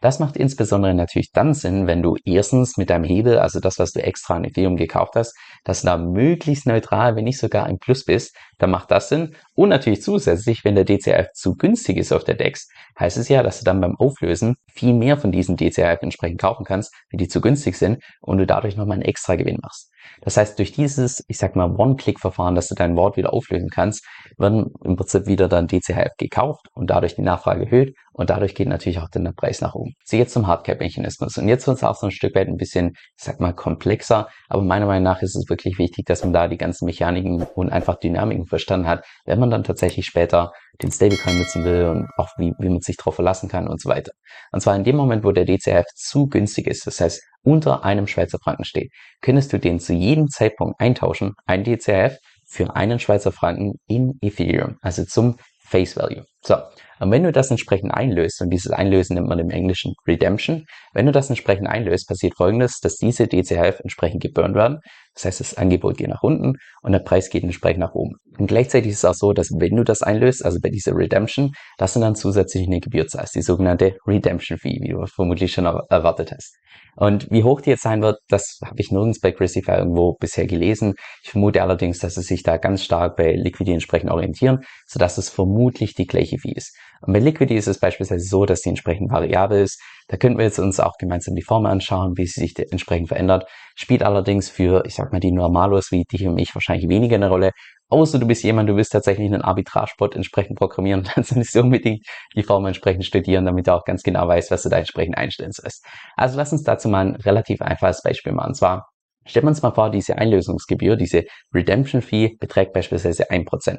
das 0.00 0.20
macht 0.20 0.36
insbesondere 0.36 0.94
natürlich 0.94 1.32
dann 1.32 1.54
Sinn, 1.54 1.88
wenn 1.88 2.02
du 2.02 2.16
erstens 2.24 2.76
mit 2.76 2.88
deinem 2.88 3.02
Hebel, 3.02 3.40
also 3.40 3.58
das, 3.58 3.80
was 3.80 3.90
du 3.90 4.00
extra 4.00 4.36
an 4.36 4.44
Ethereum 4.44 4.76
gekauft 4.76 5.14
hast, 5.16 5.36
dass 5.64 5.80
du 5.80 5.88
da 5.88 5.96
möglichst 5.96 6.68
neutral, 6.68 7.16
wenn 7.16 7.24
nicht 7.24 7.40
sogar 7.40 7.66
ein 7.66 7.78
Plus 7.80 8.04
bist, 8.04 8.36
dann 8.58 8.70
macht 8.70 8.92
das 8.92 9.08
Sinn. 9.08 9.34
Und 9.54 9.70
natürlich 9.70 10.02
zusätzlich, 10.02 10.64
wenn 10.64 10.76
der 10.76 10.84
DCF 10.84 11.32
zu 11.34 11.56
günstig 11.56 11.96
ist 11.96 12.12
auf 12.12 12.22
der 12.22 12.36
DEX, 12.36 12.68
heißt 12.96 13.16
es 13.16 13.28
ja, 13.28 13.42
dass 13.42 13.58
du 13.58 13.64
dann 13.64 13.80
beim 13.80 13.96
Auflösen 13.96 14.54
viel 14.72 14.94
mehr 14.94 15.16
von 15.16 15.32
diesen 15.32 15.56
DCF 15.56 15.98
entsprechend 16.02 16.40
kaufen 16.40 16.64
kannst, 16.64 16.94
wie 17.10 17.16
die 17.16 17.26
zu 17.26 17.40
günstig 17.40 17.76
sind 17.76 18.04
und 18.20 18.38
du 18.38 18.46
dadurch 18.46 18.76
nochmal 18.76 18.98
einen 18.98 19.02
extra 19.02 19.34
Gewinn 19.34 19.58
machst. 19.60 19.90
Das 20.20 20.36
heißt, 20.36 20.58
durch 20.60 20.70
dieses, 20.70 21.24
ich 21.26 21.38
sag 21.38 21.56
mal, 21.56 21.74
One-Click-Verfahren, 21.74 22.54
dass 22.54 22.68
du 22.68 22.76
dein 22.76 22.94
Wort 22.96 23.16
wieder 23.16 23.32
auflösen 23.32 23.70
kannst, 23.70 24.06
werden 24.38 24.72
im 24.84 24.94
Prinzip 24.94 25.26
wieder 25.26 25.48
dann 25.48 25.66
DCHF 25.66 26.12
gekauft 26.18 26.68
und 26.74 26.88
dadurch 26.88 27.16
die 27.16 27.22
Nachfrage 27.22 27.64
erhöht 27.64 27.96
und 28.14 28.30
dadurch 28.30 28.54
geht 28.54 28.68
natürlich 28.68 29.00
auch 29.00 29.08
dann 29.10 29.24
der 29.24 29.32
Preis 29.32 29.60
nach 29.60 29.74
oben. 29.74 29.92
So 30.04 30.16
jetzt 30.16 30.32
zum 30.32 30.46
Hardcap-Mechanismus. 30.46 31.36
Und 31.36 31.48
jetzt 31.48 31.66
wird 31.66 31.76
es 31.76 31.84
auch 31.84 31.96
so 31.96 32.06
ein 32.06 32.12
Stück 32.12 32.34
weit 32.34 32.48
ein 32.48 32.56
bisschen, 32.56 32.92
ich 33.18 33.24
sag 33.24 33.40
mal, 33.40 33.52
komplexer, 33.52 34.28
aber 34.48 34.62
meiner 34.62 34.86
Meinung 34.86 35.02
nach 35.02 35.20
ist 35.20 35.34
es 35.36 35.48
wirklich 35.50 35.78
wichtig, 35.78 36.06
dass 36.06 36.22
man 36.22 36.32
da 36.32 36.48
die 36.48 36.56
ganzen 36.56 36.86
Mechaniken 36.86 37.42
und 37.42 37.70
einfach 37.70 37.96
Dynamiken 37.96 38.46
verstanden 38.46 38.86
hat, 38.86 39.04
wenn 39.24 39.40
man 39.40 39.50
dann 39.50 39.64
tatsächlich 39.64 40.06
später 40.06 40.52
den 40.82 40.90
Stablecoin 40.90 41.38
nutzen 41.38 41.64
will 41.64 41.84
und 41.86 42.08
auch 42.16 42.30
wie, 42.38 42.52
wie 42.58 42.68
man 42.68 42.80
sich 42.80 42.96
darauf 42.96 43.16
verlassen 43.16 43.48
kann 43.48 43.68
und 43.68 43.80
so 43.80 43.88
weiter. 43.88 44.12
Und 44.52 44.60
zwar 44.60 44.76
in 44.76 44.84
dem 44.84 44.96
Moment, 44.96 45.24
wo 45.24 45.32
der 45.32 45.44
DCF 45.44 45.86
zu 45.94 46.28
günstig 46.28 46.66
ist, 46.66 46.86
das 46.86 47.00
heißt 47.00 47.22
unter 47.42 47.84
einem 47.84 48.06
Schweizer 48.06 48.38
Franken 48.38 48.64
steht, 48.64 48.90
könntest 49.20 49.52
du 49.52 49.58
den 49.58 49.78
zu 49.78 49.92
jedem 49.92 50.28
Zeitpunkt 50.28 50.80
eintauschen, 50.80 51.34
ein 51.46 51.62
DCF 51.62 52.16
für 52.46 52.74
einen 52.74 52.98
Schweizer 52.98 53.32
Franken 53.32 53.74
in 53.86 54.18
Ethereum, 54.20 54.76
also 54.80 55.04
zum 55.04 55.36
Face 55.66 55.96
Value. 55.96 56.24
So, 56.42 56.56
und 57.00 57.10
wenn 57.10 57.24
du 57.24 57.32
das 57.32 57.50
entsprechend 57.50 57.92
einlöst, 57.92 58.40
und 58.40 58.50
dieses 58.50 58.70
Einlösen 58.70 59.14
nennt 59.14 59.28
man 59.28 59.38
im 59.38 59.50
Englischen 59.50 59.94
Redemption, 60.06 60.66
wenn 60.92 61.06
du 61.06 61.12
das 61.12 61.28
entsprechend 61.28 61.68
einlöst, 61.68 62.08
passiert 62.08 62.34
folgendes, 62.36 62.80
dass 62.80 62.96
diese 62.96 63.26
DCHF 63.26 63.80
entsprechend 63.80 64.22
geburnt 64.22 64.54
werden. 64.54 64.80
Das 65.14 65.24
heißt, 65.24 65.40
das 65.40 65.54
Angebot 65.56 65.96
geht 65.96 66.08
nach 66.08 66.22
unten 66.22 66.54
und 66.82 66.92
der 66.92 66.98
Preis 66.98 67.30
geht 67.30 67.44
entsprechend 67.44 67.80
nach 67.80 67.94
oben. 67.94 68.16
Und 68.38 68.48
gleichzeitig 68.48 68.92
ist 68.92 68.98
es 68.98 69.04
auch 69.04 69.14
so, 69.14 69.32
dass 69.32 69.50
wenn 69.58 69.76
du 69.76 69.84
das 69.84 70.02
einlöst, 70.02 70.44
also 70.44 70.58
bei 70.60 70.70
dieser 70.70 70.96
Redemption, 70.96 71.52
dass 71.78 71.94
du 71.94 72.00
dann 72.00 72.16
zusätzlich 72.16 72.66
eine 72.66 72.80
Gebühr 72.80 73.06
zahlst, 73.06 73.34
die 73.36 73.42
sogenannte 73.42 73.96
Redemption 74.06 74.58
Fee, 74.58 74.78
wie 74.80 74.88
du 74.88 75.06
vermutlich 75.06 75.52
schon 75.52 75.66
erwartet 75.66 76.32
hast. 76.32 76.56
Und 76.96 77.30
wie 77.30 77.42
hoch 77.42 77.60
die 77.60 77.70
jetzt 77.70 77.82
sein 77.82 78.02
wird, 78.02 78.18
das 78.28 78.58
habe 78.64 78.80
ich 78.80 78.90
nirgends 78.90 79.20
bei 79.20 79.32
Christify 79.32 79.72
irgendwo 79.72 80.14
bisher 80.14 80.46
gelesen. 80.46 80.94
Ich 81.22 81.30
vermute 81.30 81.62
allerdings, 81.62 81.98
dass 81.98 82.14
sie 82.14 82.22
sich 82.22 82.42
da 82.42 82.56
ganz 82.56 82.84
stark 82.84 83.16
bei 83.16 83.32
Liquidity 83.32 83.72
entsprechend 83.72 84.10
orientieren, 84.10 84.60
sodass 84.86 85.18
es 85.18 85.28
vermutlich 85.28 85.94
die 85.94 86.06
gleiche 86.06 86.38
Fee 86.38 86.52
ist. 86.52 86.76
Und 87.02 87.12
bei 87.12 87.18
Liquidity 87.18 87.56
ist 87.56 87.66
es 87.66 87.78
beispielsweise 87.78 88.24
so, 88.24 88.46
dass 88.46 88.62
die 88.62 88.68
entsprechend 88.68 89.10
variabel 89.10 89.62
ist. 89.62 89.80
Da 90.08 90.18
könnten 90.18 90.38
wir 90.38 90.44
jetzt 90.44 90.58
uns 90.58 90.80
auch 90.80 90.94
gemeinsam 90.98 91.34
die 91.34 91.42
Formel 91.42 91.70
anschauen, 91.70 92.12
wie 92.16 92.26
sie 92.26 92.40
sich 92.40 92.54
entsprechend 92.70 93.08
verändert. 93.08 93.48
Spielt 93.74 94.02
allerdings 94.02 94.50
für, 94.50 94.84
ich 94.84 94.94
sag 94.94 95.12
mal, 95.12 95.20
die 95.20 95.32
Normalos 95.32 95.90
wie 95.90 96.04
dich 96.04 96.26
und 96.26 96.34
mich 96.34 96.54
wahrscheinlich 96.54 96.88
weniger 96.88 97.16
eine 97.16 97.30
Rolle. 97.30 97.52
Außer 97.88 98.18
du 98.18 98.26
bist 98.26 98.42
jemand, 98.42 98.68
du 98.68 98.76
willst 98.76 98.92
tatsächlich 98.92 99.26
einen 99.26 99.42
Arbitragebot 99.42 100.14
entsprechend 100.14 100.58
programmieren, 100.58 101.04
dann 101.14 101.24
solltest 101.24 101.54
du 101.54 101.60
unbedingt 101.60 102.04
die 102.36 102.42
Formel 102.42 102.68
entsprechend 102.68 103.04
studieren, 103.06 103.46
damit 103.46 103.66
du 103.66 103.74
auch 103.74 103.84
ganz 103.84 104.02
genau 104.02 104.28
weißt, 104.28 104.50
was 104.50 104.62
du 104.62 104.68
da 104.68 104.78
entsprechend 104.78 105.16
einstellen 105.16 105.52
sollst. 105.52 105.86
Also 106.16 106.36
lass 106.36 106.52
uns 106.52 106.64
dazu 106.64 106.88
mal 106.88 107.06
ein 107.06 107.16
relativ 107.16 107.62
einfaches 107.62 108.02
Beispiel 108.02 108.32
machen. 108.32 108.48
Und 108.48 108.54
zwar, 108.56 108.86
stellen 109.26 109.46
wir 109.46 109.50
uns 109.50 109.62
mal 109.62 109.72
vor, 109.72 109.90
diese 109.90 110.18
Einlösungsgebühr, 110.18 110.96
diese 110.96 111.24
Redemption 111.54 112.02
Fee 112.02 112.36
beträgt 112.40 112.72
beispielsweise 112.72 113.30
1%. 113.30 113.78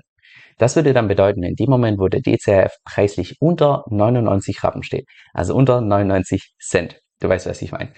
Das 0.58 0.76
würde 0.76 0.94
dann 0.94 1.08
bedeuten, 1.08 1.44
in 1.44 1.56
dem 1.56 1.70
Moment, 1.70 2.00
wo 2.00 2.08
der 2.08 2.22
DCF 2.22 2.72
preislich 2.86 3.36
unter 3.40 3.84
99 3.90 4.64
Rappen 4.64 4.84
steht, 4.84 5.06
also 5.34 5.54
unter 5.56 5.82
99 5.82 6.54
Cent, 6.60 7.00
du 7.20 7.30
weißt, 7.30 7.46
was 7.46 7.62
ich 7.62 7.72
meine. 7.72 7.92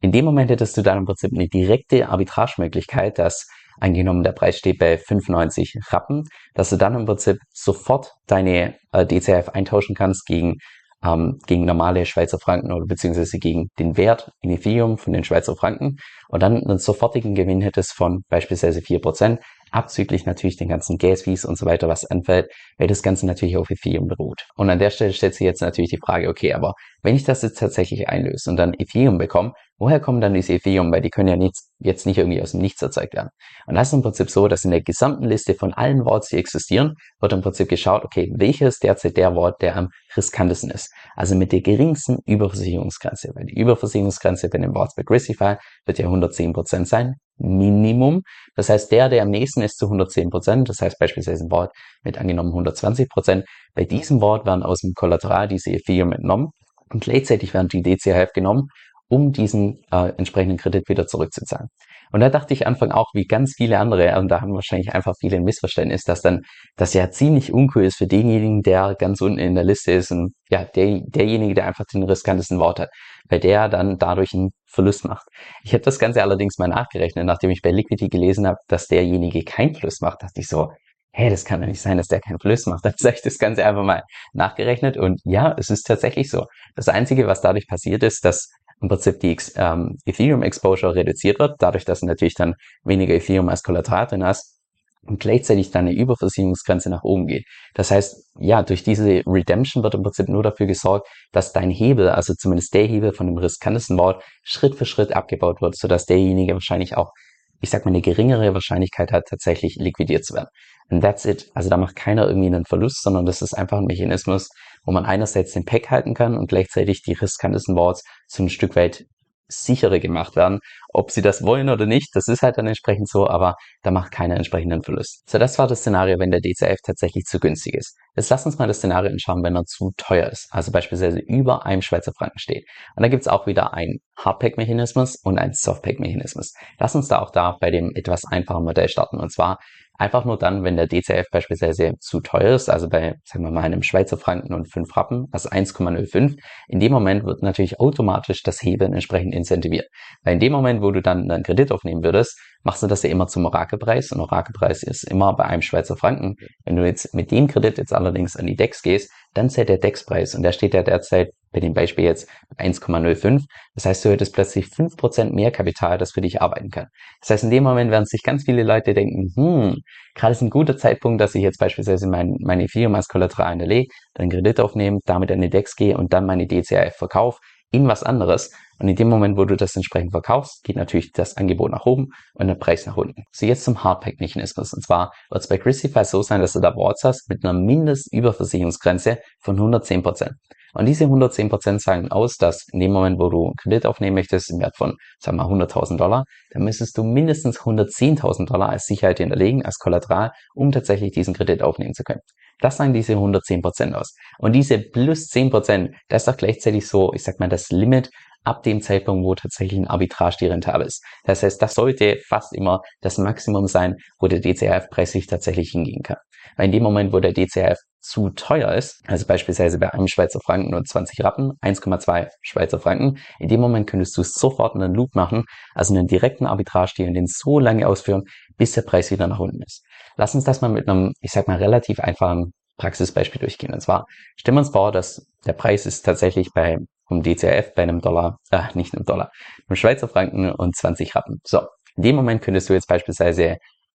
In 0.00 0.12
dem 0.12 0.24
Moment 0.24 0.50
hättest 0.50 0.76
du 0.76 0.82
dann 0.82 0.98
im 0.98 1.04
Prinzip 1.04 1.30
eine 1.34 1.48
direkte 1.48 2.08
Arbitragemöglichkeit, 2.08 3.18
dass 3.18 3.46
angenommen 3.78 4.22
der 4.22 4.32
Preis 4.32 4.58
steht 4.58 4.78
bei 4.78 4.98
95 4.98 5.74
Rappen, 5.90 6.24
dass 6.54 6.70
du 6.70 6.76
dann 6.76 6.94
im 6.94 7.06
Prinzip 7.06 7.38
sofort 7.52 8.12
deine 8.26 8.76
äh, 8.92 9.06
DCF 9.06 9.50
eintauschen 9.50 9.94
kannst 9.94 10.26
gegen 10.26 10.56
ähm, 11.02 11.38
gegen 11.46 11.64
normale 11.64 12.04
Schweizer 12.06 12.38
Franken 12.38 12.72
oder 12.72 12.86
beziehungsweise 12.86 13.38
gegen 13.38 13.68
den 13.78 13.96
Wert 13.96 14.30
in 14.42 14.50
Ethereum 14.50 14.98
von 14.98 15.12
den 15.12 15.24
Schweizer 15.24 15.56
Franken 15.56 15.96
und 16.28 16.42
dann 16.42 16.56
einen 16.56 16.78
sofortigen 16.78 17.34
Gewinn 17.34 17.62
hättest 17.62 17.92
von 17.92 18.22
beispielsweise 18.28 18.80
4%, 18.80 19.38
abzüglich 19.70 20.26
natürlich 20.26 20.56
den 20.56 20.68
ganzen 20.68 20.98
Gas-Fees 20.98 21.44
und 21.44 21.56
so 21.56 21.66
weiter, 21.66 21.88
was 21.88 22.04
anfällt, 22.04 22.50
weil 22.78 22.88
das 22.88 23.02
Ganze 23.02 23.26
natürlich 23.26 23.56
auf 23.56 23.70
Ethereum 23.70 24.06
beruht. 24.06 24.46
Und 24.56 24.70
an 24.70 24.78
der 24.78 24.90
Stelle 24.90 25.12
stellt 25.12 25.34
sich 25.34 25.44
jetzt 25.44 25.62
natürlich 25.62 25.90
die 25.90 26.00
Frage, 26.04 26.28
okay, 26.28 26.52
aber 26.52 26.74
wenn 27.02 27.16
ich 27.16 27.24
das 27.24 27.42
jetzt 27.42 27.58
tatsächlich 27.58 28.08
einlöse 28.08 28.50
und 28.50 28.56
dann 28.56 28.74
Ethereum 28.74 29.18
bekomme, 29.18 29.52
woher 29.80 29.98
kommen 29.98 30.20
dann 30.20 30.34
diese 30.34 30.52
Ethereum? 30.52 30.92
Weil 30.92 31.00
die 31.00 31.10
können 31.10 31.28
ja 31.28 31.36
nicht, 31.36 31.56
jetzt 31.80 32.06
nicht 32.06 32.18
irgendwie 32.18 32.40
aus 32.40 32.52
dem 32.52 32.60
Nichts 32.60 32.80
erzeugt 32.82 33.14
werden. 33.14 33.30
Und 33.66 33.74
das 33.74 33.88
ist 33.88 33.94
im 33.94 34.02
Prinzip 34.02 34.30
so, 34.30 34.46
dass 34.46 34.64
in 34.64 34.70
der 34.70 34.82
gesamten 34.82 35.24
Liste 35.24 35.54
von 35.54 35.72
allen 35.72 36.04
Worts, 36.04 36.28
die 36.28 36.36
existieren, 36.36 36.94
wird 37.18 37.32
im 37.32 37.40
Prinzip 37.40 37.68
geschaut, 37.68 38.04
okay, 38.04 38.30
welches 38.36 38.78
derzeit 38.78 39.16
der 39.16 39.34
Wort, 39.34 39.60
der 39.62 39.76
am 39.76 39.88
riskantesten 40.16 40.70
ist. 40.70 40.92
Also 41.16 41.34
mit 41.34 41.50
der 41.50 41.62
geringsten 41.62 42.18
Überversicherungsgrenze. 42.26 43.32
Weil 43.34 43.46
die 43.46 43.58
Überversicherungsgrenze 43.58 44.48
bei 44.50 44.58
den 44.58 44.74
Worts 44.74 44.94
bei 44.94 45.02
Grisify 45.02 45.56
wird 45.86 45.98
ja 45.98 46.06
110% 46.06 46.84
sein. 46.84 47.14
Minimum. 47.38 48.20
Das 48.54 48.68
heißt, 48.68 48.92
der, 48.92 49.08
der 49.08 49.22
am 49.22 49.30
nächsten 49.30 49.62
ist 49.62 49.78
zu 49.78 49.86
110 49.86 50.28
Prozent, 50.28 50.68
das 50.68 50.82
heißt 50.82 50.98
beispielsweise 50.98 51.44
ein 51.44 51.50
Wort 51.50 51.72
mit 52.04 52.18
angenommen 52.18 52.50
120 52.50 53.08
Prozent, 53.08 53.46
bei 53.74 53.84
diesem 53.84 54.20
Wort 54.20 54.44
werden 54.44 54.62
aus 54.62 54.80
dem 54.80 54.92
Kollateral 54.94 55.48
diese 55.48 55.70
Ethereum 55.70 56.12
entnommen 56.12 56.48
und 56.92 57.04
gleichzeitig 57.04 57.54
werden 57.54 57.68
die 57.68 57.82
DCHF 57.82 58.32
genommen, 58.34 58.68
um 59.10 59.32
diesen 59.32 59.82
äh, 59.90 60.12
entsprechenden 60.16 60.56
Kredit 60.56 60.88
wieder 60.88 61.06
zurückzuzahlen. 61.06 61.68
Und 62.12 62.20
da 62.20 62.28
dachte 62.28 62.54
ich 62.54 62.66
Anfang 62.66 62.90
auch, 62.92 63.08
wie 63.12 63.24
ganz 63.24 63.54
viele 63.56 63.78
andere, 63.78 64.18
und 64.18 64.28
da 64.28 64.40
haben 64.40 64.54
wahrscheinlich 64.54 64.94
einfach 64.94 65.14
viele 65.18 65.36
ein 65.36 65.44
Missverständnis, 65.44 66.02
dass 66.02 66.22
dann 66.22 66.42
das 66.76 66.94
ja 66.94 67.10
ziemlich 67.10 67.52
uncool 67.52 67.84
ist 67.84 67.96
für 67.96 68.06
denjenigen, 68.06 68.62
der 68.62 68.94
ganz 68.98 69.20
unten 69.20 69.38
in 69.38 69.54
der 69.54 69.64
Liste 69.64 69.92
ist 69.92 70.10
und 70.10 70.32
ja, 70.48 70.64
der, 70.64 71.00
derjenige, 71.06 71.54
der 71.54 71.66
einfach 71.66 71.84
den 71.92 72.02
riskantesten 72.04 72.58
Wort 72.58 72.80
hat, 72.80 72.90
weil 73.28 73.40
der 73.40 73.68
dann 73.68 73.98
dadurch 73.98 74.32
einen 74.32 74.50
Verlust 74.66 75.04
macht. 75.04 75.26
Ich 75.64 75.72
habe 75.72 75.82
das 75.82 75.98
Ganze 75.98 76.22
allerdings 76.22 76.58
mal 76.58 76.68
nachgerechnet, 76.68 77.26
nachdem 77.26 77.50
ich 77.50 77.62
bei 77.62 77.70
Liquidity 77.70 78.08
gelesen 78.08 78.46
habe, 78.46 78.58
dass 78.68 78.86
derjenige 78.86 79.42
keinen 79.44 79.74
Verlust 79.74 80.02
macht, 80.02 80.22
dachte 80.22 80.40
ich 80.40 80.48
so, 80.48 80.70
hey, 81.12 81.30
das 81.30 81.44
kann 81.44 81.60
doch 81.60 81.68
nicht 81.68 81.80
sein, 81.80 81.96
dass 81.96 82.06
der 82.06 82.20
keinen 82.20 82.38
Verlust 82.38 82.68
macht. 82.68 82.84
Dann 82.84 82.92
habe 82.92 83.14
ich 83.14 83.22
das 83.22 83.38
Ganze 83.38 83.64
einfach 83.64 83.82
mal 83.82 84.02
nachgerechnet 84.32 84.96
und 84.96 85.20
ja, 85.24 85.54
es 85.58 85.70
ist 85.70 85.82
tatsächlich 85.82 86.30
so. 86.30 86.46
Das 86.76 86.88
Einzige, 86.88 87.26
was 87.26 87.40
dadurch 87.40 87.66
passiert 87.66 88.02
ist, 88.04 88.24
dass 88.24 88.48
im 88.80 88.88
Prinzip 88.88 89.20
die 89.20 89.36
ähm, 89.56 89.98
Ethereum 90.06 90.42
Exposure 90.42 90.94
reduziert 90.94 91.38
wird, 91.38 91.56
dadurch, 91.58 91.84
dass 91.84 92.00
du 92.00 92.06
natürlich 92.06 92.34
dann 92.34 92.54
weniger 92.82 93.14
Ethereum 93.14 93.48
als 93.48 93.62
Kollateral 93.62 94.06
drin 94.06 94.24
hast 94.24 94.60
und 95.02 95.20
gleichzeitig 95.20 95.70
dann 95.70 95.86
eine 95.86 95.96
Überversicherungsgrenze 95.96 96.90
nach 96.90 97.02
oben 97.02 97.26
geht. 97.26 97.44
Das 97.74 97.90
heißt, 97.90 98.32
ja, 98.38 98.62
durch 98.62 98.82
diese 98.82 99.22
Redemption 99.26 99.82
wird 99.82 99.94
im 99.94 100.02
Prinzip 100.02 100.28
nur 100.28 100.42
dafür 100.42 100.66
gesorgt, 100.66 101.08
dass 101.32 101.52
dein 101.52 101.70
Hebel, 101.70 102.08
also 102.10 102.34
zumindest 102.34 102.74
der 102.74 102.86
Hebel 102.86 103.12
von 103.12 103.26
dem 103.26 103.38
riskantesten 103.38 103.98
Wort, 103.98 104.22
Schritt 104.42 104.74
für 104.74 104.84
Schritt 104.84 105.12
abgebaut 105.14 105.60
wird, 105.60 105.76
sodass 105.76 106.06
derjenige 106.06 106.54
wahrscheinlich 106.54 106.96
auch, 106.96 107.12
ich 107.60 107.70
sag 107.70 107.84
mal, 107.84 107.90
eine 107.90 108.02
geringere 108.02 108.54
Wahrscheinlichkeit 108.54 109.12
hat, 109.12 109.24
tatsächlich 109.28 109.76
liquidiert 109.76 110.24
zu 110.24 110.34
werden. 110.34 110.48
And 110.90 111.02
that's 111.02 111.24
it. 111.24 111.50
Also 111.54 111.70
da 111.70 111.76
macht 111.76 111.96
keiner 111.96 112.26
irgendwie 112.26 112.48
einen 112.48 112.64
Verlust, 112.64 113.02
sondern 113.02 113.24
das 113.24 113.42
ist 113.42 113.54
einfach 113.54 113.78
ein 113.78 113.84
Mechanismus, 113.84 114.48
wo 114.84 114.92
man 114.92 115.04
einerseits 115.04 115.52
den 115.52 115.64
Pack 115.64 115.90
halten 115.90 116.14
kann 116.14 116.36
und 116.36 116.48
gleichzeitig 116.48 117.02
die 117.02 117.12
riskantesten 117.12 117.74
Boards 117.74 118.04
so 118.26 118.42
ein 118.42 118.48
Stück 118.48 118.76
weit 118.76 119.06
sicherer 119.48 119.98
gemacht 119.98 120.36
werden. 120.36 120.60
Ob 120.92 121.10
sie 121.10 121.22
das 121.22 121.42
wollen 121.42 121.68
oder 121.68 121.86
nicht, 121.86 122.14
das 122.14 122.28
ist 122.28 122.42
halt 122.42 122.58
dann 122.58 122.66
entsprechend 122.66 123.08
so, 123.08 123.28
aber 123.28 123.54
da 123.82 123.90
macht 123.90 124.12
keiner 124.12 124.36
entsprechenden 124.36 124.82
Verlust. 124.82 125.28
So, 125.28 125.38
das 125.38 125.58
war 125.58 125.66
das 125.66 125.80
Szenario, 125.80 126.18
wenn 126.18 126.30
der 126.30 126.40
DCF 126.40 126.80
tatsächlich 126.84 127.24
zu 127.24 127.38
günstig 127.38 127.74
ist. 127.74 127.96
Jetzt 128.16 128.30
lass 128.30 128.44
uns 128.44 128.58
mal 128.58 128.66
das 128.66 128.78
Szenario 128.78 129.10
anschauen, 129.10 129.42
wenn 129.44 129.56
er 129.56 129.64
zu 129.64 129.90
teuer 129.96 130.28
ist, 130.28 130.48
also 130.50 130.72
beispielsweise 130.72 131.20
über 131.20 131.64
einem 131.64 131.82
Schweizer 131.82 132.12
Franken 132.16 132.38
steht. 132.38 132.64
Und 132.96 133.02
da 133.02 133.08
gibt's 133.08 133.28
auch 133.28 133.46
wieder 133.46 133.72
einen 133.72 133.98
Hardpack-Mechanismus 134.18 135.16
und 135.22 135.38
einen 135.38 135.52
Softpack-Mechanismus. 135.52 136.54
Lass 136.78 136.94
uns 136.94 137.08
da 137.08 137.20
auch 137.20 137.30
da 137.30 137.56
bei 137.60 137.70
dem 137.70 137.92
etwas 137.94 138.24
einfachen 138.24 138.64
Modell 138.64 138.88
starten. 138.88 139.18
Und 139.18 139.32
zwar 139.32 139.58
Einfach 140.00 140.24
nur 140.24 140.38
dann, 140.38 140.64
wenn 140.64 140.76
der 140.76 140.86
DCF 140.86 141.26
beispielsweise 141.30 141.92
zu 142.00 142.20
teuer 142.22 142.54
ist, 142.54 142.70
also 142.70 142.88
bei, 142.88 143.16
sagen 143.22 143.44
wir 143.44 143.50
mal, 143.50 143.64
einem 143.64 143.82
Schweizer 143.82 144.16
Franken 144.16 144.54
und 144.54 144.64
5 144.72 144.96
Rappen, 144.96 145.26
also 145.30 145.50
1,05, 145.50 146.38
in 146.68 146.80
dem 146.80 146.90
Moment 146.90 147.26
wird 147.26 147.42
natürlich 147.42 147.78
automatisch 147.78 148.42
das 148.42 148.62
Hebeln 148.62 148.94
entsprechend 148.94 149.34
incentiviert. 149.34 149.84
Weil 150.22 150.32
in 150.32 150.40
dem 150.40 150.52
Moment, 150.52 150.79
wo 150.82 150.90
du 150.90 151.02
dann 151.02 151.30
einen 151.30 151.42
Kredit 151.42 151.72
aufnehmen 151.72 152.02
würdest, 152.02 152.38
machst 152.62 152.82
du 152.82 152.86
das 152.86 153.02
ja 153.02 153.10
immer 153.10 153.26
zum 153.26 153.44
Orakelpreis 153.46 154.12
und 154.12 154.20
Orakelpreis 154.20 154.82
ist 154.82 155.04
immer 155.04 155.34
bei 155.34 155.44
einem 155.44 155.62
Schweizer 155.62 155.96
Franken. 155.96 156.36
Wenn 156.64 156.76
du 156.76 156.84
jetzt 156.84 157.14
mit 157.14 157.30
dem 157.30 157.46
Kredit 157.46 157.78
jetzt 157.78 157.92
allerdings 157.92 158.36
an 158.36 158.46
die 158.46 158.56
DEX 158.56 158.82
gehst, 158.82 159.10
dann 159.34 159.48
zählt 159.48 159.68
der 159.68 159.78
DEX-Preis 159.78 160.34
und 160.34 160.42
der 160.42 160.52
steht 160.52 160.74
ja 160.74 160.82
derzeit 160.82 161.30
bei 161.52 161.60
dem 161.60 161.72
Beispiel 161.72 162.04
jetzt 162.04 162.28
1,05. 162.58 163.44
Das 163.74 163.86
heißt, 163.86 164.04
du 164.04 164.10
hättest 164.10 164.34
plötzlich 164.34 164.66
5% 164.66 165.32
mehr 165.32 165.50
Kapital, 165.50 165.98
das 165.98 166.12
für 166.12 166.20
dich 166.20 166.42
arbeiten 166.42 166.70
kann. 166.70 166.86
Das 167.20 167.30
heißt, 167.30 167.44
in 167.44 167.50
dem 167.50 167.64
Moment 167.64 167.90
werden 167.90 168.06
sich 168.06 168.22
ganz 168.22 168.44
viele 168.44 168.62
Leute 168.62 168.94
denken, 168.94 169.32
hm, 169.34 169.76
gerade 170.14 170.32
ist 170.32 170.42
ein 170.42 170.50
guter 170.50 170.76
Zeitpunkt, 170.76 171.20
dass 171.20 171.34
ich 171.34 171.42
jetzt 171.42 171.58
beispielsweise 171.58 172.08
mein, 172.08 172.36
meine 172.40 172.64
Ethereum 172.64 172.94
als 172.94 173.08
Kollateral 173.08 173.50
hinterlege, 173.50 173.88
dann 174.14 174.30
Kredit 174.30 174.60
aufnehme, 174.60 174.98
damit 175.04 175.30
an 175.32 175.40
die 175.40 175.50
DEX 175.50 175.76
gehe 175.76 175.96
und 175.96 176.12
dann 176.12 176.26
meine 176.26 176.46
DCAF 176.46 176.96
verkaufe 176.96 177.40
in 177.72 177.86
was 177.86 178.02
anderes. 178.02 178.52
Und 178.80 178.88
in 178.88 178.96
dem 178.96 179.08
Moment, 179.08 179.36
wo 179.36 179.44
du 179.44 179.56
das 179.56 179.76
entsprechend 179.76 180.10
verkaufst, 180.10 180.64
geht 180.64 180.76
natürlich 180.76 181.12
das 181.12 181.36
Angebot 181.36 181.70
nach 181.70 181.84
oben 181.84 182.08
und 182.34 182.46
der 182.46 182.54
Preis 182.54 182.86
nach 182.86 182.96
unten. 182.96 183.24
So 183.30 183.44
jetzt 183.44 183.64
zum 183.64 183.84
Hardpack-Mechanismus. 183.84 184.72
Und 184.72 184.82
zwar 184.82 185.12
wird 185.30 185.42
es 185.42 185.48
bei 185.48 185.58
Christify 185.58 186.04
so 186.04 186.22
sein, 186.22 186.40
dass 186.40 186.54
du 186.54 186.60
da 186.60 186.70
Boards 186.70 187.04
hast 187.04 187.28
mit 187.28 187.44
einer 187.44 187.52
Mindestüberversicherungsgrenze 187.52 189.18
von 189.40 189.58
110%. 189.58 190.30
Und 190.72 190.86
diese 190.86 191.04
110% 191.04 191.80
sagen 191.80 192.10
aus, 192.10 192.36
dass 192.36 192.66
in 192.72 192.80
dem 192.80 192.92
Moment, 192.92 193.18
wo 193.18 193.28
du 193.28 193.46
einen 193.46 193.56
Kredit 193.56 193.86
aufnehmen 193.86 194.14
möchtest, 194.14 194.50
im 194.50 194.60
Wert 194.60 194.76
von, 194.76 194.94
sagen 195.18 195.36
wir 195.36 195.48
mal, 195.48 195.64
100.000 195.64 195.96
Dollar, 195.96 196.24
dann 196.50 196.62
müsstest 196.62 196.96
du 196.96 197.02
mindestens 197.02 197.58
110.000 197.58 198.46
Dollar 198.46 198.70
als 198.70 198.86
Sicherheit 198.86 199.18
hinterlegen, 199.18 199.64
als 199.64 199.78
Kollateral, 199.78 200.30
um 200.54 200.70
tatsächlich 200.72 201.12
diesen 201.12 201.34
Kredit 201.34 201.62
aufnehmen 201.62 201.92
zu 201.92 202.04
können. 202.04 202.20
Das 202.60 202.76
sagen 202.76 202.92
diese 202.92 203.14
110% 203.14 203.94
aus. 203.94 204.14
Und 204.38 204.52
diese 204.52 204.78
plus 204.78 205.28
10%, 205.30 205.92
das 206.08 206.22
ist 206.22 206.28
doch 206.28 206.36
gleichzeitig 206.36 206.86
so, 206.86 207.12
ich 207.14 207.24
sag 207.24 207.40
mal, 207.40 207.48
das 207.48 207.70
Limit 207.70 208.10
ab 208.44 208.62
dem 208.62 208.80
Zeitpunkt, 208.80 209.24
wo 209.24 209.34
tatsächlich 209.34 209.78
ein 209.78 209.86
Arbitrage 209.86 210.36
die 210.40 210.46
rentabel 210.46 210.86
ist. 210.86 211.04
Das 211.24 211.42
heißt, 211.42 211.60
das 211.60 211.74
sollte 211.74 212.18
fast 212.26 212.54
immer 212.54 212.80
das 213.00 213.18
Maximum 213.18 213.66
sein, 213.66 213.96
wo 214.18 214.28
der 214.28 214.40
DCF-Preis 214.40 215.12
sich 215.12 215.26
tatsächlich 215.26 215.70
hingehen 215.70 216.02
kann. 216.02 216.16
Weil 216.56 216.66
in 216.66 216.72
dem 216.72 216.82
Moment, 216.82 217.12
wo 217.12 217.20
der 217.20 217.32
DCF 217.32 217.78
zu 218.00 218.30
teuer 218.30 218.72
ist, 218.72 219.02
also 219.06 219.26
beispielsweise 219.26 219.78
bei 219.78 219.92
einem 219.92 220.08
Schweizer 220.08 220.40
Franken 220.40 220.74
und 220.74 220.88
20 220.88 221.22
Rappen, 221.22 221.52
1,2 221.62 222.28
Schweizer 222.40 222.80
Franken, 222.80 223.18
in 223.38 223.48
dem 223.48 223.60
Moment 223.60 223.86
könntest 223.86 224.16
du 224.16 224.22
sofort 224.22 224.74
einen 224.74 224.94
Loop 224.94 225.14
machen, 225.14 225.44
also 225.74 225.94
einen 225.94 226.06
direkten 226.06 226.46
Arbitrage-Deal 226.46 227.08
und 227.08 227.14
den 227.14 227.26
so 227.26 227.58
lange 227.58 227.86
ausführen, 227.86 228.22
bis 228.56 228.72
der 228.72 228.82
Preis 228.82 229.10
wieder 229.10 229.26
nach 229.26 229.38
unten 229.38 229.62
ist. 229.62 229.84
Lass 230.16 230.34
uns 230.34 230.44
das 230.44 230.60
mal 230.60 230.68
mit 230.68 230.88
einem, 230.88 231.12
ich 231.20 231.30
sag 231.30 231.46
mal, 231.46 231.58
relativ 231.58 232.00
einfachen 232.00 232.52
Praxisbeispiel 232.78 233.40
durchgehen. 233.40 233.74
Und 233.74 233.80
zwar 233.80 234.06
stellen 234.36 234.56
wir 234.56 234.60
uns 234.60 234.70
vor, 234.70 234.92
dass 234.92 235.26
der 235.44 235.52
Preis 235.52 235.84
ist 235.84 236.02
tatsächlich 236.02 236.48
bei 236.54 236.78
um 237.10 237.22
DCF 237.22 237.74
bei 237.74 237.82
einem 237.82 238.00
Dollar, 238.00 238.38
äh, 238.50 238.62
nicht 238.74 238.94
einem 238.94 239.04
Dollar, 239.04 239.30
einem 239.68 239.76
Schweizer 239.76 240.08
Franken 240.08 240.50
und 240.50 240.76
20 240.76 241.14
Rappen. 241.14 241.40
So, 241.46 241.60
in 241.96 242.02
dem 242.02 242.16
Moment 242.16 242.42
könntest 242.42 242.68
du 242.68 242.72
jetzt 242.72 242.88
beispielsweise 242.88 243.56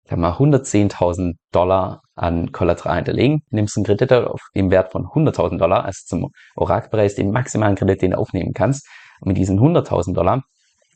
sag 0.10 0.18
mal 0.18 0.34
110.000 0.34 1.36
Dollar 1.52 2.02
an 2.16 2.52
Kollateral 2.52 2.98
hinterlegen, 2.98 3.42
nimmst 3.50 3.78
einen 3.78 3.86
Kredit 3.86 4.12
auf 4.12 4.42
im 4.54 4.72
Wert 4.72 4.92
von 4.92 5.06
100.000 5.06 5.58
Dollar, 5.58 5.86
also 5.86 6.00
zum 6.06 6.32
Orakelpreis 6.56 7.16
den 7.16 7.32
maximalen 7.32 7.76
Kredit, 7.76 8.02
den 8.02 8.12
du 8.12 8.18
aufnehmen 8.18 8.54
kannst. 8.54 8.88
Und 9.22 9.30
mit 9.30 9.38
diesen 9.38 9.60
100.000 9.60 10.14
Dollar 10.14 10.44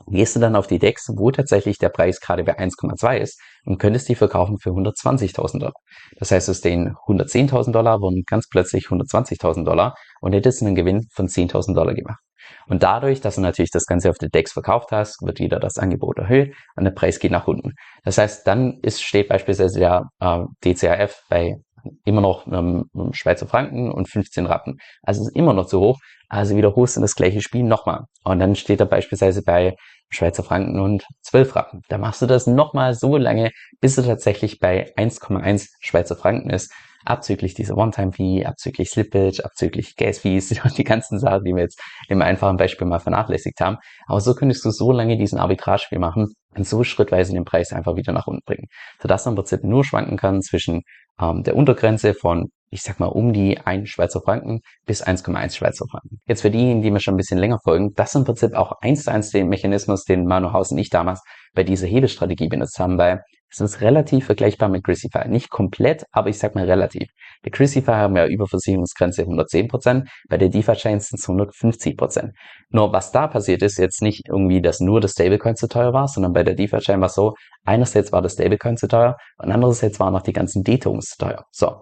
gehst 0.08 0.36
du 0.36 0.40
dann 0.40 0.56
auf 0.56 0.68
die 0.68 0.80
DEX, 0.80 1.10
wo 1.16 1.32
tatsächlich 1.32 1.78
der 1.78 1.90
Preis 1.90 2.20
gerade 2.20 2.44
bei 2.44 2.58
1,2 2.58 3.18
ist 3.18 3.40
und 3.66 3.78
könntest 3.78 4.10
die 4.10 4.16
verkaufen 4.16 4.58
für 4.60 4.70
120.000 4.70 5.60
Dollar. 5.60 5.74
Das 6.18 6.32
heißt, 6.32 6.50
aus 6.50 6.62
den 6.62 6.94
110.000 7.08 7.72
Dollar 7.72 8.02
wurden 8.02 8.24
ganz 8.28 8.48
plötzlich 8.48 8.86
120.000 8.88 9.64
Dollar 9.64 9.96
und 10.22 10.34
hättest 10.34 10.62
einen 10.62 10.76
Gewinn 10.76 11.08
von 11.14 11.28
10.000 11.28 11.74
Dollar 11.74 11.94
gemacht. 11.94 12.20
Und 12.68 12.84
dadurch, 12.84 13.22
dass 13.22 13.36
du 13.36 13.42
natürlich 13.42 13.72
das 13.72 13.86
Ganze 13.86 14.10
auf 14.10 14.18
der 14.18 14.30
DEX 14.30 14.54
verkauft 14.54 14.92
hast, 14.92 15.22
wird 15.22 15.40
wieder 15.40 15.60
das 15.60 15.78
Angebot 15.78 16.20
erhöht 16.20 16.56
und 16.76 16.84
der 16.84 16.92
Preis 16.92 17.20
geht 17.20 17.32
nach 17.32 17.48
unten. 17.48 17.74
Das 18.04 18.18
heißt, 18.18 18.46
dann 18.46 18.80
ist, 18.82 19.02
steht 19.02 19.30
beispielsweise 19.30 19.80
der 19.80 20.10
äh, 20.20 20.44
DCAF 20.64 21.24
bei 21.30 21.56
immer 22.04 22.22
noch 22.22 22.48
einem 22.48 22.86
Schweizer 23.12 23.48
Franken 23.48 23.92
und 23.92 24.10
15 24.10 24.46
Rappen. 24.46 24.78
Also 25.04 25.24
ist 25.24 25.36
immer 25.36 25.54
noch 25.54 25.68
zu 25.68 25.80
hoch. 25.80 26.00
Also 26.30 26.56
wiederholst 26.56 26.98
du 26.98 27.02
das 27.02 27.16
gleiche 27.16 27.42
Spiel 27.42 27.64
nochmal. 27.64 28.06
Und 28.24 28.40
dann 28.40 28.56
steht 28.56 28.80
er 28.80 28.88
beispielsweise 28.88 29.44
bei 29.44 29.76
Schweizer 30.16 30.44
Franken 30.44 30.80
und 30.80 31.06
12 31.22 31.56
Rappen. 31.56 31.82
Da 31.90 31.98
machst 31.98 32.22
du 32.22 32.26
das 32.26 32.48
nochmal 32.48 32.94
so 32.94 33.18
lange, 33.18 33.52
bis 33.82 33.96
du 33.96 34.02
tatsächlich 34.02 34.60
bei 34.60 34.94
1,1 34.96 35.70
Schweizer 35.82 36.16
Franken 36.16 36.50
ist 36.50 36.72
abzüglich 37.06 37.54
dieser 37.54 37.78
One-Time-Fee, 37.78 38.46
abzüglich 38.46 38.90
Slippage, 38.90 39.44
abzüglich 39.44 39.96
Gas-Fees 39.96 40.60
und 40.64 40.78
die 40.78 40.84
ganzen 40.84 41.20
Sachen, 41.20 41.44
die 41.44 41.54
wir 41.54 41.64
jetzt 41.64 41.80
im 42.10 42.22
einfachen 42.22 42.58
Beispiel 42.58 42.88
mal 42.88 43.00
vernachlässigt 43.00 43.60
haben. 43.62 43.78
Aber 44.08 44.20
so 44.20 44.34
könntest 44.34 44.66
du 44.66 44.72
so 44.72 44.92
lange 44.92 45.18
diesen 45.18 45.40
Arbitrage 45.40 46.00
machen 46.00 46.34
und 46.56 46.68
so 46.68 46.84
schrittweise 46.84 47.34
den 47.34 47.46
Preis 47.46 47.72
einfach 47.72 47.96
wieder 47.96 48.12
nach 48.12 48.28
unten 48.28 48.44
bringen, 48.46 48.68
sodass 49.02 49.26
er 49.26 49.32
im 49.32 49.36
Prinzip 49.36 49.64
nur 49.64 49.84
schwanken 49.84 50.18
kann 50.18 50.42
zwischen 50.42 50.82
ähm, 51.22 51.44
der 51.44 51.56
Untergrenze 51.56 52.14
von 52.14 52.50
ich 52.70 52.82
sag 52.82 53.00
mal, 53.00 53.08
um 53.08 53.34
die 53.34 53.58
1 53.58 53.90
Schweizer 53.90 54.22
Franken 54.22 54.62
bis 54.86 55.04
1,1 55.06 55.56
Schweizer 55.56 55.86
Franken. 55.90 56.20
Jetzt 56.28 56.42
für 56.42 56.52
diejenigen, 56.52 56.82
die 56.82 56.92
mir 56.92 57.00
schon 57.00 57.14
ein 57.14 57.18
bisschen 57.18 57.40
länger 57.40 57.60
folgen, 57.64 57.94
das 57.96 58.10
ist 58.10 58.16
im 58.16 58.26
Prinzip 58.26 58.54
auch 58.54 58.74
eins 58.82 59.04
zu 59.04 59.12
eins 59.12 59.30
den 59.32 59.48
Mechanismus, 59.48 60.04
den 60.04 60.26
Manu 60.26 60.52
Haus 60.52 60.72
und 60.72 60.78
ich 60.78 60.90
damals 60.90 61.22
bei 61.54 61.64
dieser 61.64 61.88
Hebelstrategie 61.88 62.48
benutzt 62.48 62.80
haben, 62.80 62.98
weil 62.98 63.22
es 63.50 63.62
ist 63.62 63.82
relativ 63.82 64.26
vergleichbar 64.26 64.68
mit 64.68 64.84
Crucify. 64.84 65.30
Nicht 65.30 65.50
komplett, 65.50 66.04
aber 66.12 66.30
ich 66.30 66.38
sag 66.38 66.56
mal 66.56 66.66
relativ. 66.66 67.08
Bei 67.42 67.50
Crucify 67.50 67.92
haben 67.92 68.16
wir 68.16 68.26
Überversicherungsgrenze 68.26 69.24
110%, 69.24 70.08
bei 70.28 70.38
der 70.38 70.50
DeFi-Chain 70.50 71.00
sind 71.00 71.20
es 71.20 71.28
150%. 71.28 72.32
Nur 72.70 72.92
was 72.92 73.12
da 73.12 73.28
passiert 73.28 73.62
ist, 73.62 73.78
jetzt 73.78 74.02
nicht 74.02 74.28
irgendwie, 74.28 74.62
dass 74.62 74.82
nur 74.82 75.00
das 75.00 75.12
Stablecoin 75.12 75.56
zu 75.56 75.68
teuer 75.68 75.94
war, 75.94 76.08
sondern 76.08 76.34
bei 76.34 76.44
der 76.44 76.56
DeFi-Chain 76.56 77.00
war 77.00 77.08
es 77.08 77.14
so, 77.14 77.36
einerseits 77.64 78.12
war 78.12 78.22
das 78.22 78.34
Stablecoin 78.34 78.78
zu 78.78 78.88
teuer 78.88 79.16
und 79.38 79.52
andererseits 79.52 80.00
waren 80.00 80.14
noch 80.14 80.24
die 80.24 80.34
ganzen 80.34 80.64
D-Tokens 80.64 81.12
zu 81.12 81.18
teuer. 81.26 81.46
So, 81.52 81.82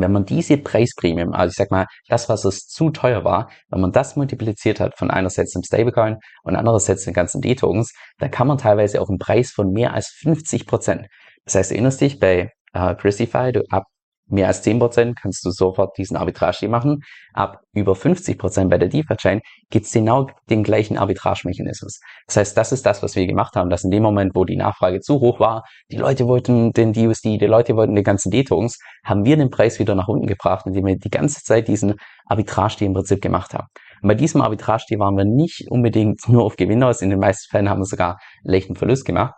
wenn 0.00 0.12
man 0.12 0.24
diese 0.24 0.56
Preisprämien, 0.58 1.32
also 1.34 1.50
ich 1.50 1.56
sag 1.56 1.70
mal, 1.70 1.86
das, 2.08 2.28
was 2.28 2.44
es 2.44 2.66
zu 2.66 2.90
teuer 2.90 3.24
war, 3.24 3.50
wenn 3.68 3.80
man 3.80 3.92
das 3.92 4.16
multipliziert 4.16 4.80
hat 4.80 4.96
von 4.96 5.10
einerseits 5.10 5.52
dem 5.52 5.62
Stablecoin 5.62 6.18
und 6.42 6.56
andererseits 6.56 7.04
den 7.04 7.14
ganzen 7.14 7.40
D-Tokens, 7.40 7.92
dann 8.18 8.30
kann 8.30 8.46
man 8.46 8.58
teilweise 8.58 9.00
auf 9.00 9.08
einen 9.08 9.18
Preis 9.18 9.50
von 9.50 9.70
mehr 9.70 9.94
als 9.94 10.08
50 10.20 10.66
Prozent. 10.66 11.06
Das 11.44 11.54
heißt, 11.54 11.72
erinnerst 11.72 12.00
dich 12.00 12.18
bei 12.18 12.50
äh, 12.72 12.94
Christify, 12.94 13.52
du 13.52 13.62
ab 13.70 13.84
mehr 14.26 14.48
als 14.48 14.64
10% 14.64 15.14
kannst 15.20 15.44
du 15.44 15.50
sofort 15.50 15.96
diesen 15.98 16.16
Arbitrage 16.16 16.68
machen. 16.68 17.02
Ab 17.32 17.60
über 17.72 17.92
50% 17.92 18.68
bei 18.68 18.78
der 18.78 18.88
DeFi-Chain 18.88 19.40
gibt 19.70 19.86
es 19.86 19.92
genau 19.92 20.28
den 20.50 20.62
gleichen 20.62 20.96
Arbitrage-Mechanismus. 20.96 22.00
Das 22.26 22.36
heißt, 22.36 22.56
das 22.56 22.72
ist 22.72 22.86
das, 22.86 23.02
was 23.02 23.16
wir 23.16 23.26
gemacht 23.26 23.56
haben, 23.56 23.70
dass 23.70 23.84
in 23.84 23.90
dem 23.90 24.02
Moment, 24.02 24.34
wo 24.34 24.44
die 24.44 24.56
Nachfrage 24.56 25.00
zu 25.00 25.20
hoch 25.20 25.40
war, 25.40 25.64
die 25.90 25.96
Leute 25.96 26.26
wollten 26.26 26.72
den 26.72 26.92
DUSD, 26.92 27.38
die 27.38 27.46
Leute 27.46 27.76
wollten 27.76 27.94
den 27.94 28.04
ganzen 28.04 28.30
D-Tokens, 28.30 28.78
haben 29.04 29.24
wir 29.24 29.36
den 29.36 29.50
Preis 29.50 29.78
wieder 29.78 29.94
nach 29.94 30.08
unten 30.08 30.26
gebracht, 30.26 30.66
indem 30.66 30.86
wir 30.86 30.96
die 30.96 31.10
ganze 31.10 31.42
Zeit 31.42 31.68
diesen 31.68 31.94
Arbitrage 32.26 32.84
im 32.84 32.94
Prinzip 32.94 33.20
gemacht 33.20 33.54
haben. 33.54 33.68
Und 34.02 34.08
bei 34.08 34.14
diesem 34.14 34.40
Arbitrage 34.40 34.98
waren 34.98 35.16
wir 35.16 35.24
nicht 35.24 35.70
unbedingt 35.70 36.20
nur 36.28 36.44
auf 36.44 36.56
Gewinn 36.56 36.82
aus. 36.82 37.02
In 37.02 37.10
den 37.10 37.20
meisten 37.20 37.50
Fällen 37.50 37.68
haben 37.68 37.80
wir 37.80 37.86
sogar 37.86 38.18
leichten 38.42 38.76
Verlust 38.76 39.04
gemacht. 39.04 39.34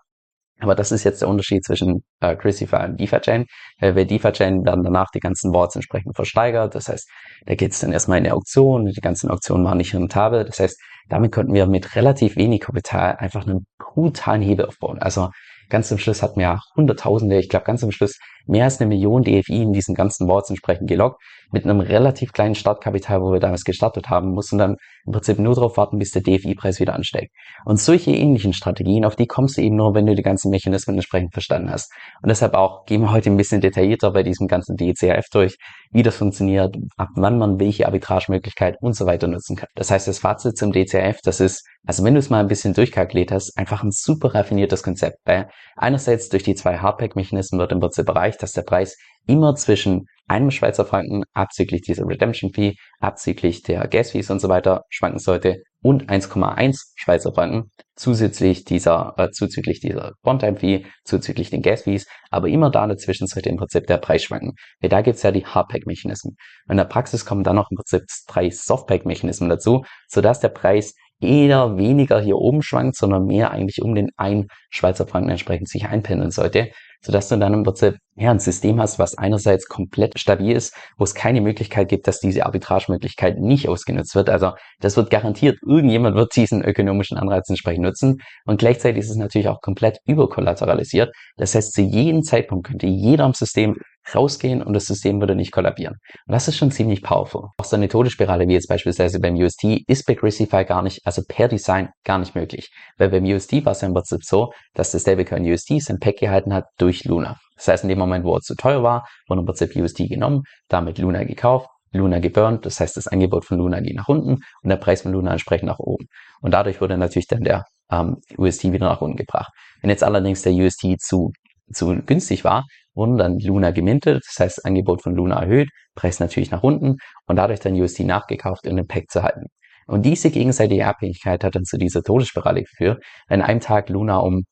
Aber 0.60 0.74
das 0.74 0.90
ist 0.90 1.04
jetzt 1.04 1.20
der 1.20 1.28
Unterschied 1.28 1.64
zwischen 1.64 2.02
äh, 2.20 2.34
Crucify 2.34 2.86
und 2.86 2.98
DeFi-Chain. 2.98 3.44
Äh, 3.78 3.92
bei 3.92 4.04
DeFi-Chain 4.04 4.64
werden 4.64 4.82
danach 4.84 5.10
die 5.14 5.20
ganzen 5.20 5.52
Boards 5.52 5.76
entsprechend 5.76 6.16
versteigert. 6.16 6.74
Das 6.74 6.88
heißt, 6.88 7.08
da 7.44 7.54
geht 7.54 7.72
es 7.72 7.80
dann 7.80 7.92
erstmal 7.92 8.18
in 8.18 8.24
die 8.24 8.30
Auktion. 8.30 8.86
Die 8.86 9.00
ganzen 9.00 9.30
Auktionen 9.30 9.64
waren 9.64 9.78
nicht 9.78 9.94
rentabel. 9.94 10.44
Das 10.44 10.58
heißt, 10.58 10.80
damit 11.08 11.32
konnten 11.32 11.52
wir 11.52 11.66
mit 11.66 11.94
relativ 11.94 12.36
wenig 12.36 12.60
Kapital 12.60 13.16
einfach 13.16 13.46
einen 13.46 13.66
brutalen 13.78 14.42
Hebel 14.42 14.66
aufbauen. 14.66 14.98
Also 14.98 15.30
ganz 15.68 15.88
zum 15.88 15.98
Schluss 15.98 16.22
hatten 16.22 16.40
wir 16.40 16.60
Hunderttausende, 16.76 17.38
ich 17.38 17.48
glaube 17.48 17.66
ganz 17.66 17.80
zum 17.80 17.92
Schluss 17.92 18.18
mehr 18.46 18.64
als 18.64 18.80
eine 18.80 18.88
Million 18.88 19.22
DFI 19.22 19.62
in 19.62 19.72
diesen 19.72 19.94
ganzen 19.94 20.26
Boards 20.26 20.50
entsprechend 20.50 20.88
gelockt, 20.88 21.20
mit 21.52 21.64
einem 21.64 21.80
relativ 21.80 22.32
kleinen 22.32 22.54
Startkapital, 22.54 23.20
wo 23.20 23.32
wir 23.32 23.40
damals 23.40 23.64
gestartet 23.64 24.08
haben, 24.08 24.32
mussten 24.32 24.58
dann 24.58 24.76
im 25.04 25.12
Prinzip 25.12 25.38
nur 25.38 25.54
darauf 25.54 25.76
warten, 25.76 25.98
bis 25.98 26.10
der 26.10 26.22
DFI-Preis 26.22 26.80
wieder 26.80 26.94
ansteigt. 26.94 27.32
Und 27.64 27.78
solche 27.78 28.10
ähnlichen 28.10 28.52
Strategien, 28.52 29.04
auf 29.04 29.14
die 29.14 29.26
kommst 29.26 29.56
du 29.56 29.62
eben 29.62 29.76
nur, 29.76 29.94
wenn 29.94 30.06
du 30.06 30.14
die 30.14 30.22
ganzen 30.22 30.50
Mechanismen 30.50 30.96
entsprechend 30.96 31.32
verstanden 31.32 31.70
hast. 31.70 31.92
Und 32.22 32.28
deshalb 32.28 32.54
auch 32.54 32.84
gehen 32.86 33.02
wir 33.02 33.12
heute 33.12 33.30
ein 33.30 33.36
bisschen 33.36 33.60
detaillierter 33.60 34.10
bei 34.10 34.24
diesem 34.24 34.48
ganzen 34.48 34.76
DCRF 34.76 35.26
durch, 35.30 35.56
wie 35.92 36.02
das 36.02 36.16
funktioniert, 36.16 36.76
ab 36.96 37.10
wann 37.14 37.38
man 37.38 37.60
welche 37.60 37.86
Arbitragemöglichkeit 37.86 38.76
und 38.80 38.96
so 38.96 39.06
weiter 39.06 39.28
nutzen 39.28 39.56
kann. 39.56 39.68
Das 39.76 39.90
heißt, 39.90 40.08
das 40.08 40.18
Fazit 40.18 40.56
zum 40.56 40.72
DCRF, 40.72 41.20
das 41.22 41.40
ist, 41.40 41.64
also 41.86 42.02
wenn 42.02 42.14
du 42.14 42.18
es 42.18 42.30
mal 42.30 42.40
ein 42.40 42.48
bisschen 42.48 42.74
durchkalkuliert 42.74 43.30
hast, 43.30 43.56
einfach 43.56 43.84
ein 43.84 43.92
super 43.92 44.34
raffiniertes 44.34 44.82
Konzept. 44.82 45.18
Weil 45.24 45.48
einerseits 45.76 46.28
durch 46.28 46.42
die 46.42 46.56
zwei 46.56 46.78
Hardpack-Mechanismen 46.78 47.60
wird 47.60 47.70
im 47.70 47.80
Prinzip 47.80 48.08
erreicht, 48.36 48.42
dass 48.42 48.52
der 48.52 48.62
Preis 48.62 48.96
immer 49.26 49.54
zwischen 49.54 50.06
einem 50.28 50.50
Schweizer 50.50 50.84
Franken 50.84 51.22
abzüglich 51.34 51.82
dieser 51.82 52.04
Redemption 52.06 52.52
Fee, 52.52 52.74
abzüglich 53.00 53.62
der 53.62 53.86
Gas 53.88 54.10
Fees 54.10 54.30
und 54.30 54.40
so 54.40 54.48
weiter 54.48 54.82
schwanken 54.88 55.20
sollte 55.20 55.62
und 55.82 56.10
1,1 56.10 56.76
Schweizer 56.96 57.32
Franken 57.32 57.70
zusätzlich 57.94 58.64
dieser, 58.64 59.14
äh, 59.18 59.30
zuzüglich 59.30 59.80
dieser 59.80 60.12
One-Time 60.24 60.56
Fee, 60.56 60.86
zuzüglich 61.04 61.50
den 61.50 61.62
Gas 61.62 61.82
Fees, 61.82 62.06
aber 62.30 62.48
immer 62.48 62.70
da 62.70 62.86
dazwischen 62.88 63.28
sollte 63.28 63.50
im 63.50 63.56
Prinzip 63.56 63.86
der 63.86 63.98
Preis 63.98 64.24
schwanken. 64.24 64.54
Weil 64.80 64.90
da 64.90 65.00
gibt's 65.00 65.22
ja 65.22 65.30
die 65.30 65.46
Hardpack-Mechanismen. 65.46 66.36
In 66.68 66.76
der 66.76 66.84
Praxis 66.84 67.24
kommen 67.24 67.44
dann 67.44 67.56
noch 67.56 67.70
im 67.70 67.76
Prinzip 67.76 68.02
drei 68.26 68.50
Softpack-Mechanismen 68.50 69.48
dazu, 69.48 69.84
sodass 70.08 70.40
der 70.40 70.48
Preis 70.48 70.94
eher 71.20 71.76
weniger 71.78 72.20
hier 72.20 72.36
oben 72.36 72.62
schwankt, 72.62 72.96
sondern 72.96 73.24
mehr 73.24 73.52
eigentlich 73.52 73.80
um 73.80 73.94
den 73.94 74.08
1 74.16 74.46
Schweizer 74.70 75.06
Franken 75.06 75.30
entsprechend 75.30 75.68
sich 75.68 75.86
einpendeln 75.86 76.30
sollte 76.32 76.70
sodass 77.00 77.28
du 77.28 77.36
dann 77.36 77.54
im 77.54 77.62
Prinzip 77.62 77.96
ja, 78.16 78.30
ein 78.30 78.38
System 78.38 78.80
hast, 78.80 78.98
was 78.98 79.16
einerseits 79.18 79.68
komplett 79.68 80.18
stabil 80.18 80.56
ist, 80.56 80.74
wo 80.96 81.04
es 81.04 81.14
keine 81.14 81.40
Möglichkeit 81.40 81.88
gibt, 81.88 82.08
dass 82.08 82.18
diese 82.18 82.46
Arbitragemöglichkeit 82.46 83.38
nicht 83.38 83.68
ausgenutzt 83.68 84.14
wird. 84.14 84.30
Also 84.30 84.52
das 84.80 84.96
wird 84.96 85.10
garantiert, 85.10 85.58
irgendjemand 85.66 86.16
wird 86.16 86.34
diesen 86.34 86.62
ökonomischen 86.62 87.18
Anreiz 87.18 87.48
entsprechend 87.48 87.84
nutzen. 87.84 88.18
Und 88.46 88.58
gleichzeitig 88.58 89.04
ist 89.04 89.10
es 89.10 89.16
natürlich 89.16 89.48
auch 89.48 89.60
komplett 89.60 89.98
überkollateralisiert. 90.06 91.14
Das 91.36 91.54
heißt, 91.54 91.74
zu 91.74 91.82
jedem 91.82 92.22
Zeitpunkt 92.22 92.68
könnte 92.68 92.86
jeder 92.86 93.24
am 93.24 93.34
System 93.34 93.76
rausgehen 94.14 94.62
und 94.62 94.72
das 94.72 94.86
System 94.86 95.20
würde 95.20 95.34
nicht 95.34 95.52
kollabieren. 95.52 95.94
Und 96.26 96.32
das 96.32 96.48
ist 96.48 96.56
schon 96.56 96.70
ziemlich 96.70 97.02
powerful. 97.02 97.48
Auch 97.58 97.64
so 97.64 97.76
eine 97.76 97.88
Todesspirale 97.88 98.46
wie 98.46 98.52
jetzt 98.52 98.68
beispielsweise 98.68 99.20
beim 99.20 99.34
UST 99.34 99.82
ist 99.86 100.06
bei 100.06 100.14
Crisify 100.14 100.64
gar 100.64 100.82
nicht, 100.82 101.00
also 101.04 101.22
per 101.26 101.48
Design 101.48 101.88
gar 102.04 102.18
nicht 102.18 102.34
möglich. 102.34 102.70
Weil 102.98 103.08
beim 103.08 103.24
UST 103.24 103.64
war 103.64 103.72
es 103.72 103.80
ja 103.80 103.88
im 103.88 103.94
Prinzip 103.94 104.22
so, 104.22 104.52
dass 104.74 104.92
der 104.92 105.00
Stablecoin 105.00 105.44
UST 105.50 105.82
sein 105.82 105.98
Pack 105.98 106.18
gehalten 106.18 106.54
hat 106.54 106.66
durch 106.78 106.95
Luna. 107.04 107.36
Das 107.56 107.68
heißt, 107.68 107.84
in 107.84 107.88
dem 107.88 107.98
Moment, 107.98 108.24
wo 108.24 108.34
er 108.34 108.40
zu 108.40 108.54
teuer 108.54 108.82
war, 108.82 109.06
wurde 109.28 109.40
im 109.40 109.46
Prinzip 109.46 109.74
UST 109.76 110.08
genommen, 110.08 110.42
damit 110.68 110.98
Luna 110.98 111.24
gekauft, 111.24 111.68
Luna 111.92 112.18
geburnt, 112.18 112.66
das 112.66 112.80
heißt, 112.80 112.96
das 112.96 113.06
Angebot 113.08 113.44
von 113.44 113.58
Luna 113.58 113.80
ging 113.80 113.96
nach 113.96 114.08
unten 114.08 114.42
und 114.62 114.68
der 114.68 114.76
Preis 114.76 115.02
von 115.02 115.12
Luna 115.12 115.32
entsprechend 115.32 115.66
nach 115.66 115.78
oben. 115.78 116.06
Und 116.40 116.52
dadurch 116.52 116.80
wurde 116.80 116.98
natürlich 116.98 117.26
dann 117.28 117.42
der 117.42 117.64
ähm, 117.90 118.18
UST 118.36 118.72
wieder 118.72 118.88
nach 118.88 119.00
unten 119.00 119.16
gebracht. 119.16 119.52
Wenn 119.80 119.90
jetzt 119.90 120.04
allerdings 120.04 120.42
der 120.42 120.52
UST 120.52 121.00
zu, 121.00 121.32
zu 121.72 121.96
günstig 122.04 122.44
war, 122.44 122.64
wurden 122.94 123.18
dann 123.18 123.38
Luna 123.38 123.70
gemintet, 123.70 124.22
das 124.26 124.38
heißt 124.38 124.64
Angebot 124.64 125.02
von 125.02 125.14
Luna 125.14 125.40
erhöht, 125.40 125.68
Preis 125.94 126.20
natürlich 126.20 126.50
nach 126.50 126.62
unten 126.62 126.96
und 127.26 127.36
dadurch 127.36 127.60
dann 127.60 127.74
USD 127.74 128.04
nachgekauft, 128.04 128.66
um 128.66 128.76
den 128.76 128.86
Pack 128.86 129.10
zu 129.10 129.22
halten. 129.22 129.46
Und 129.86 130.04
diese 130.04 130.30
gegenseitige 130.30 130.86
Abhängigkeit 130.86 131.44
hat 131.44 131.54
dann 131.54 131.64
zu 131.64 131.78
dieser 131.78 132.02
Todesspirale 132.02 132.62
geführt. 132.62 133.02
Wenn 133.28 133.40
einem 133.40 133.60
Tag 133.60 133.88
Luna 133.88 134.18
um, 134.18 134.42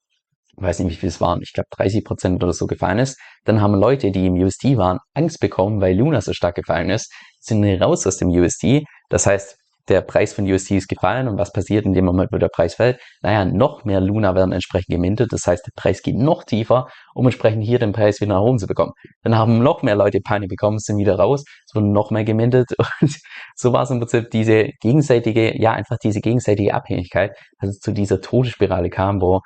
weiß 0.56 0.80
nicht 0.80 0.96
wie 0.96 1.00
viel 1.00 1.08
es 1.08 1.20
waren, 1.20 1.40
ich 1.42 1.52
glaube 1.52 1.68
30 1.72 2.04
Prozent 2.04 2.42
oder 2.42 2.52
so 2.52 2.66
gefallen 2.66 2.98
ist, 2.98 3.18
dann 3.44 3.60
haben 3.60 3.74
Leute, 3.74 4.10
die 4.10 4.26
im 4.26 4.34
USD 4.34 4.76
waren, 4.76 4.98
Angst 5.14 5.40
bekommen, 5.40 5.80
weil 5.80 5.96
Luna 5.96 6.20
so 6.20 6.32
stark 6.32 6.56
gefallen 6.56 6.90
ist, 6.90 7.12
sind 7.40 7.64
raus 7.82 8.06
aus 8.06 8.16
dem 8.16 8.28
USD. 8.28 8.84
Das 9.10 9.26
heißt, 9.26 9.56
der 9.88 10.00
Preis 10.00 10.32
von 10.32 10.50
USD 10.50 10.78
ist 10.78 10.88
gefallen 10.88 11.28
und 11.28 11.38
was 11.38 11.52
passiert 11.52 11.84
in 11.84 11.92
dem 11.92 12.06
Moment, 12.06 12.32
wo 12.32 12.38
der 12.38 12.48
Preis 12.48 12.74
fällt? 12.74 12.98
Naja, 13.22 13.44
noch 13.44 13.84
mehr 13.84 14.00
Luna 14.00 14.34
werden 14.34 14.52
entsprechend 14.52 14.88
gemintet, 14.88 15.32
das 15.32 15.46
heißt, 15.46 15.66
der 15.66 15.72
Preis 15.76 16.02
geht 16.02 16.16
noch 16.16 16.44
tiefer, 16.44 16.88
um 17.14 17.26
entsprechend 17.26 17.64
hier 17.64 17.78
den 17.78 17.92
Preis 17.92 18.20
wieder 18.20 18.34
nach 18.34 18.40
oben 18.40 18.58
zu 18.58 18.66
bekommen. 18.66 18.92
Dann 19.22 19.36
haben 19.36 19.58
noch 19.62 19.82
mehr 19.82 19.96
Leute 19.96 20.20
Panik 20.20 20.48
bekommen, 20.48 20.78
sind 20.78 20.96
wieder 20.98 21.16
raus, 21.16 21.44
es 21.66 21.74
wurden 21.74 21.92
noch 21.92 22.10
mehr 22.10 22.24
gemintet 22.24 22.70
und 23.00 23.14
so 23.56 23.72
war 23.72 23.82
es 23.82 23.90
im 23.90 23.98
Prinzip 23.98 24.30
diese 24.30 24.70
gegenseitige, 24.80 25.60
ja, 25.60 25.72
einfach 25.72 25.98
diese 26.02 26.20
gegenseitige 26.20 26.72
Abhängigkeit, 26.72 27.32
dass 27.60 27.70
es 27.70 27.78
zu 27.78 27.92
dieser 27.92 28.20
Todesspirale 28.20 28.88
kam, 28.88 29.20
wo 29.20 29.40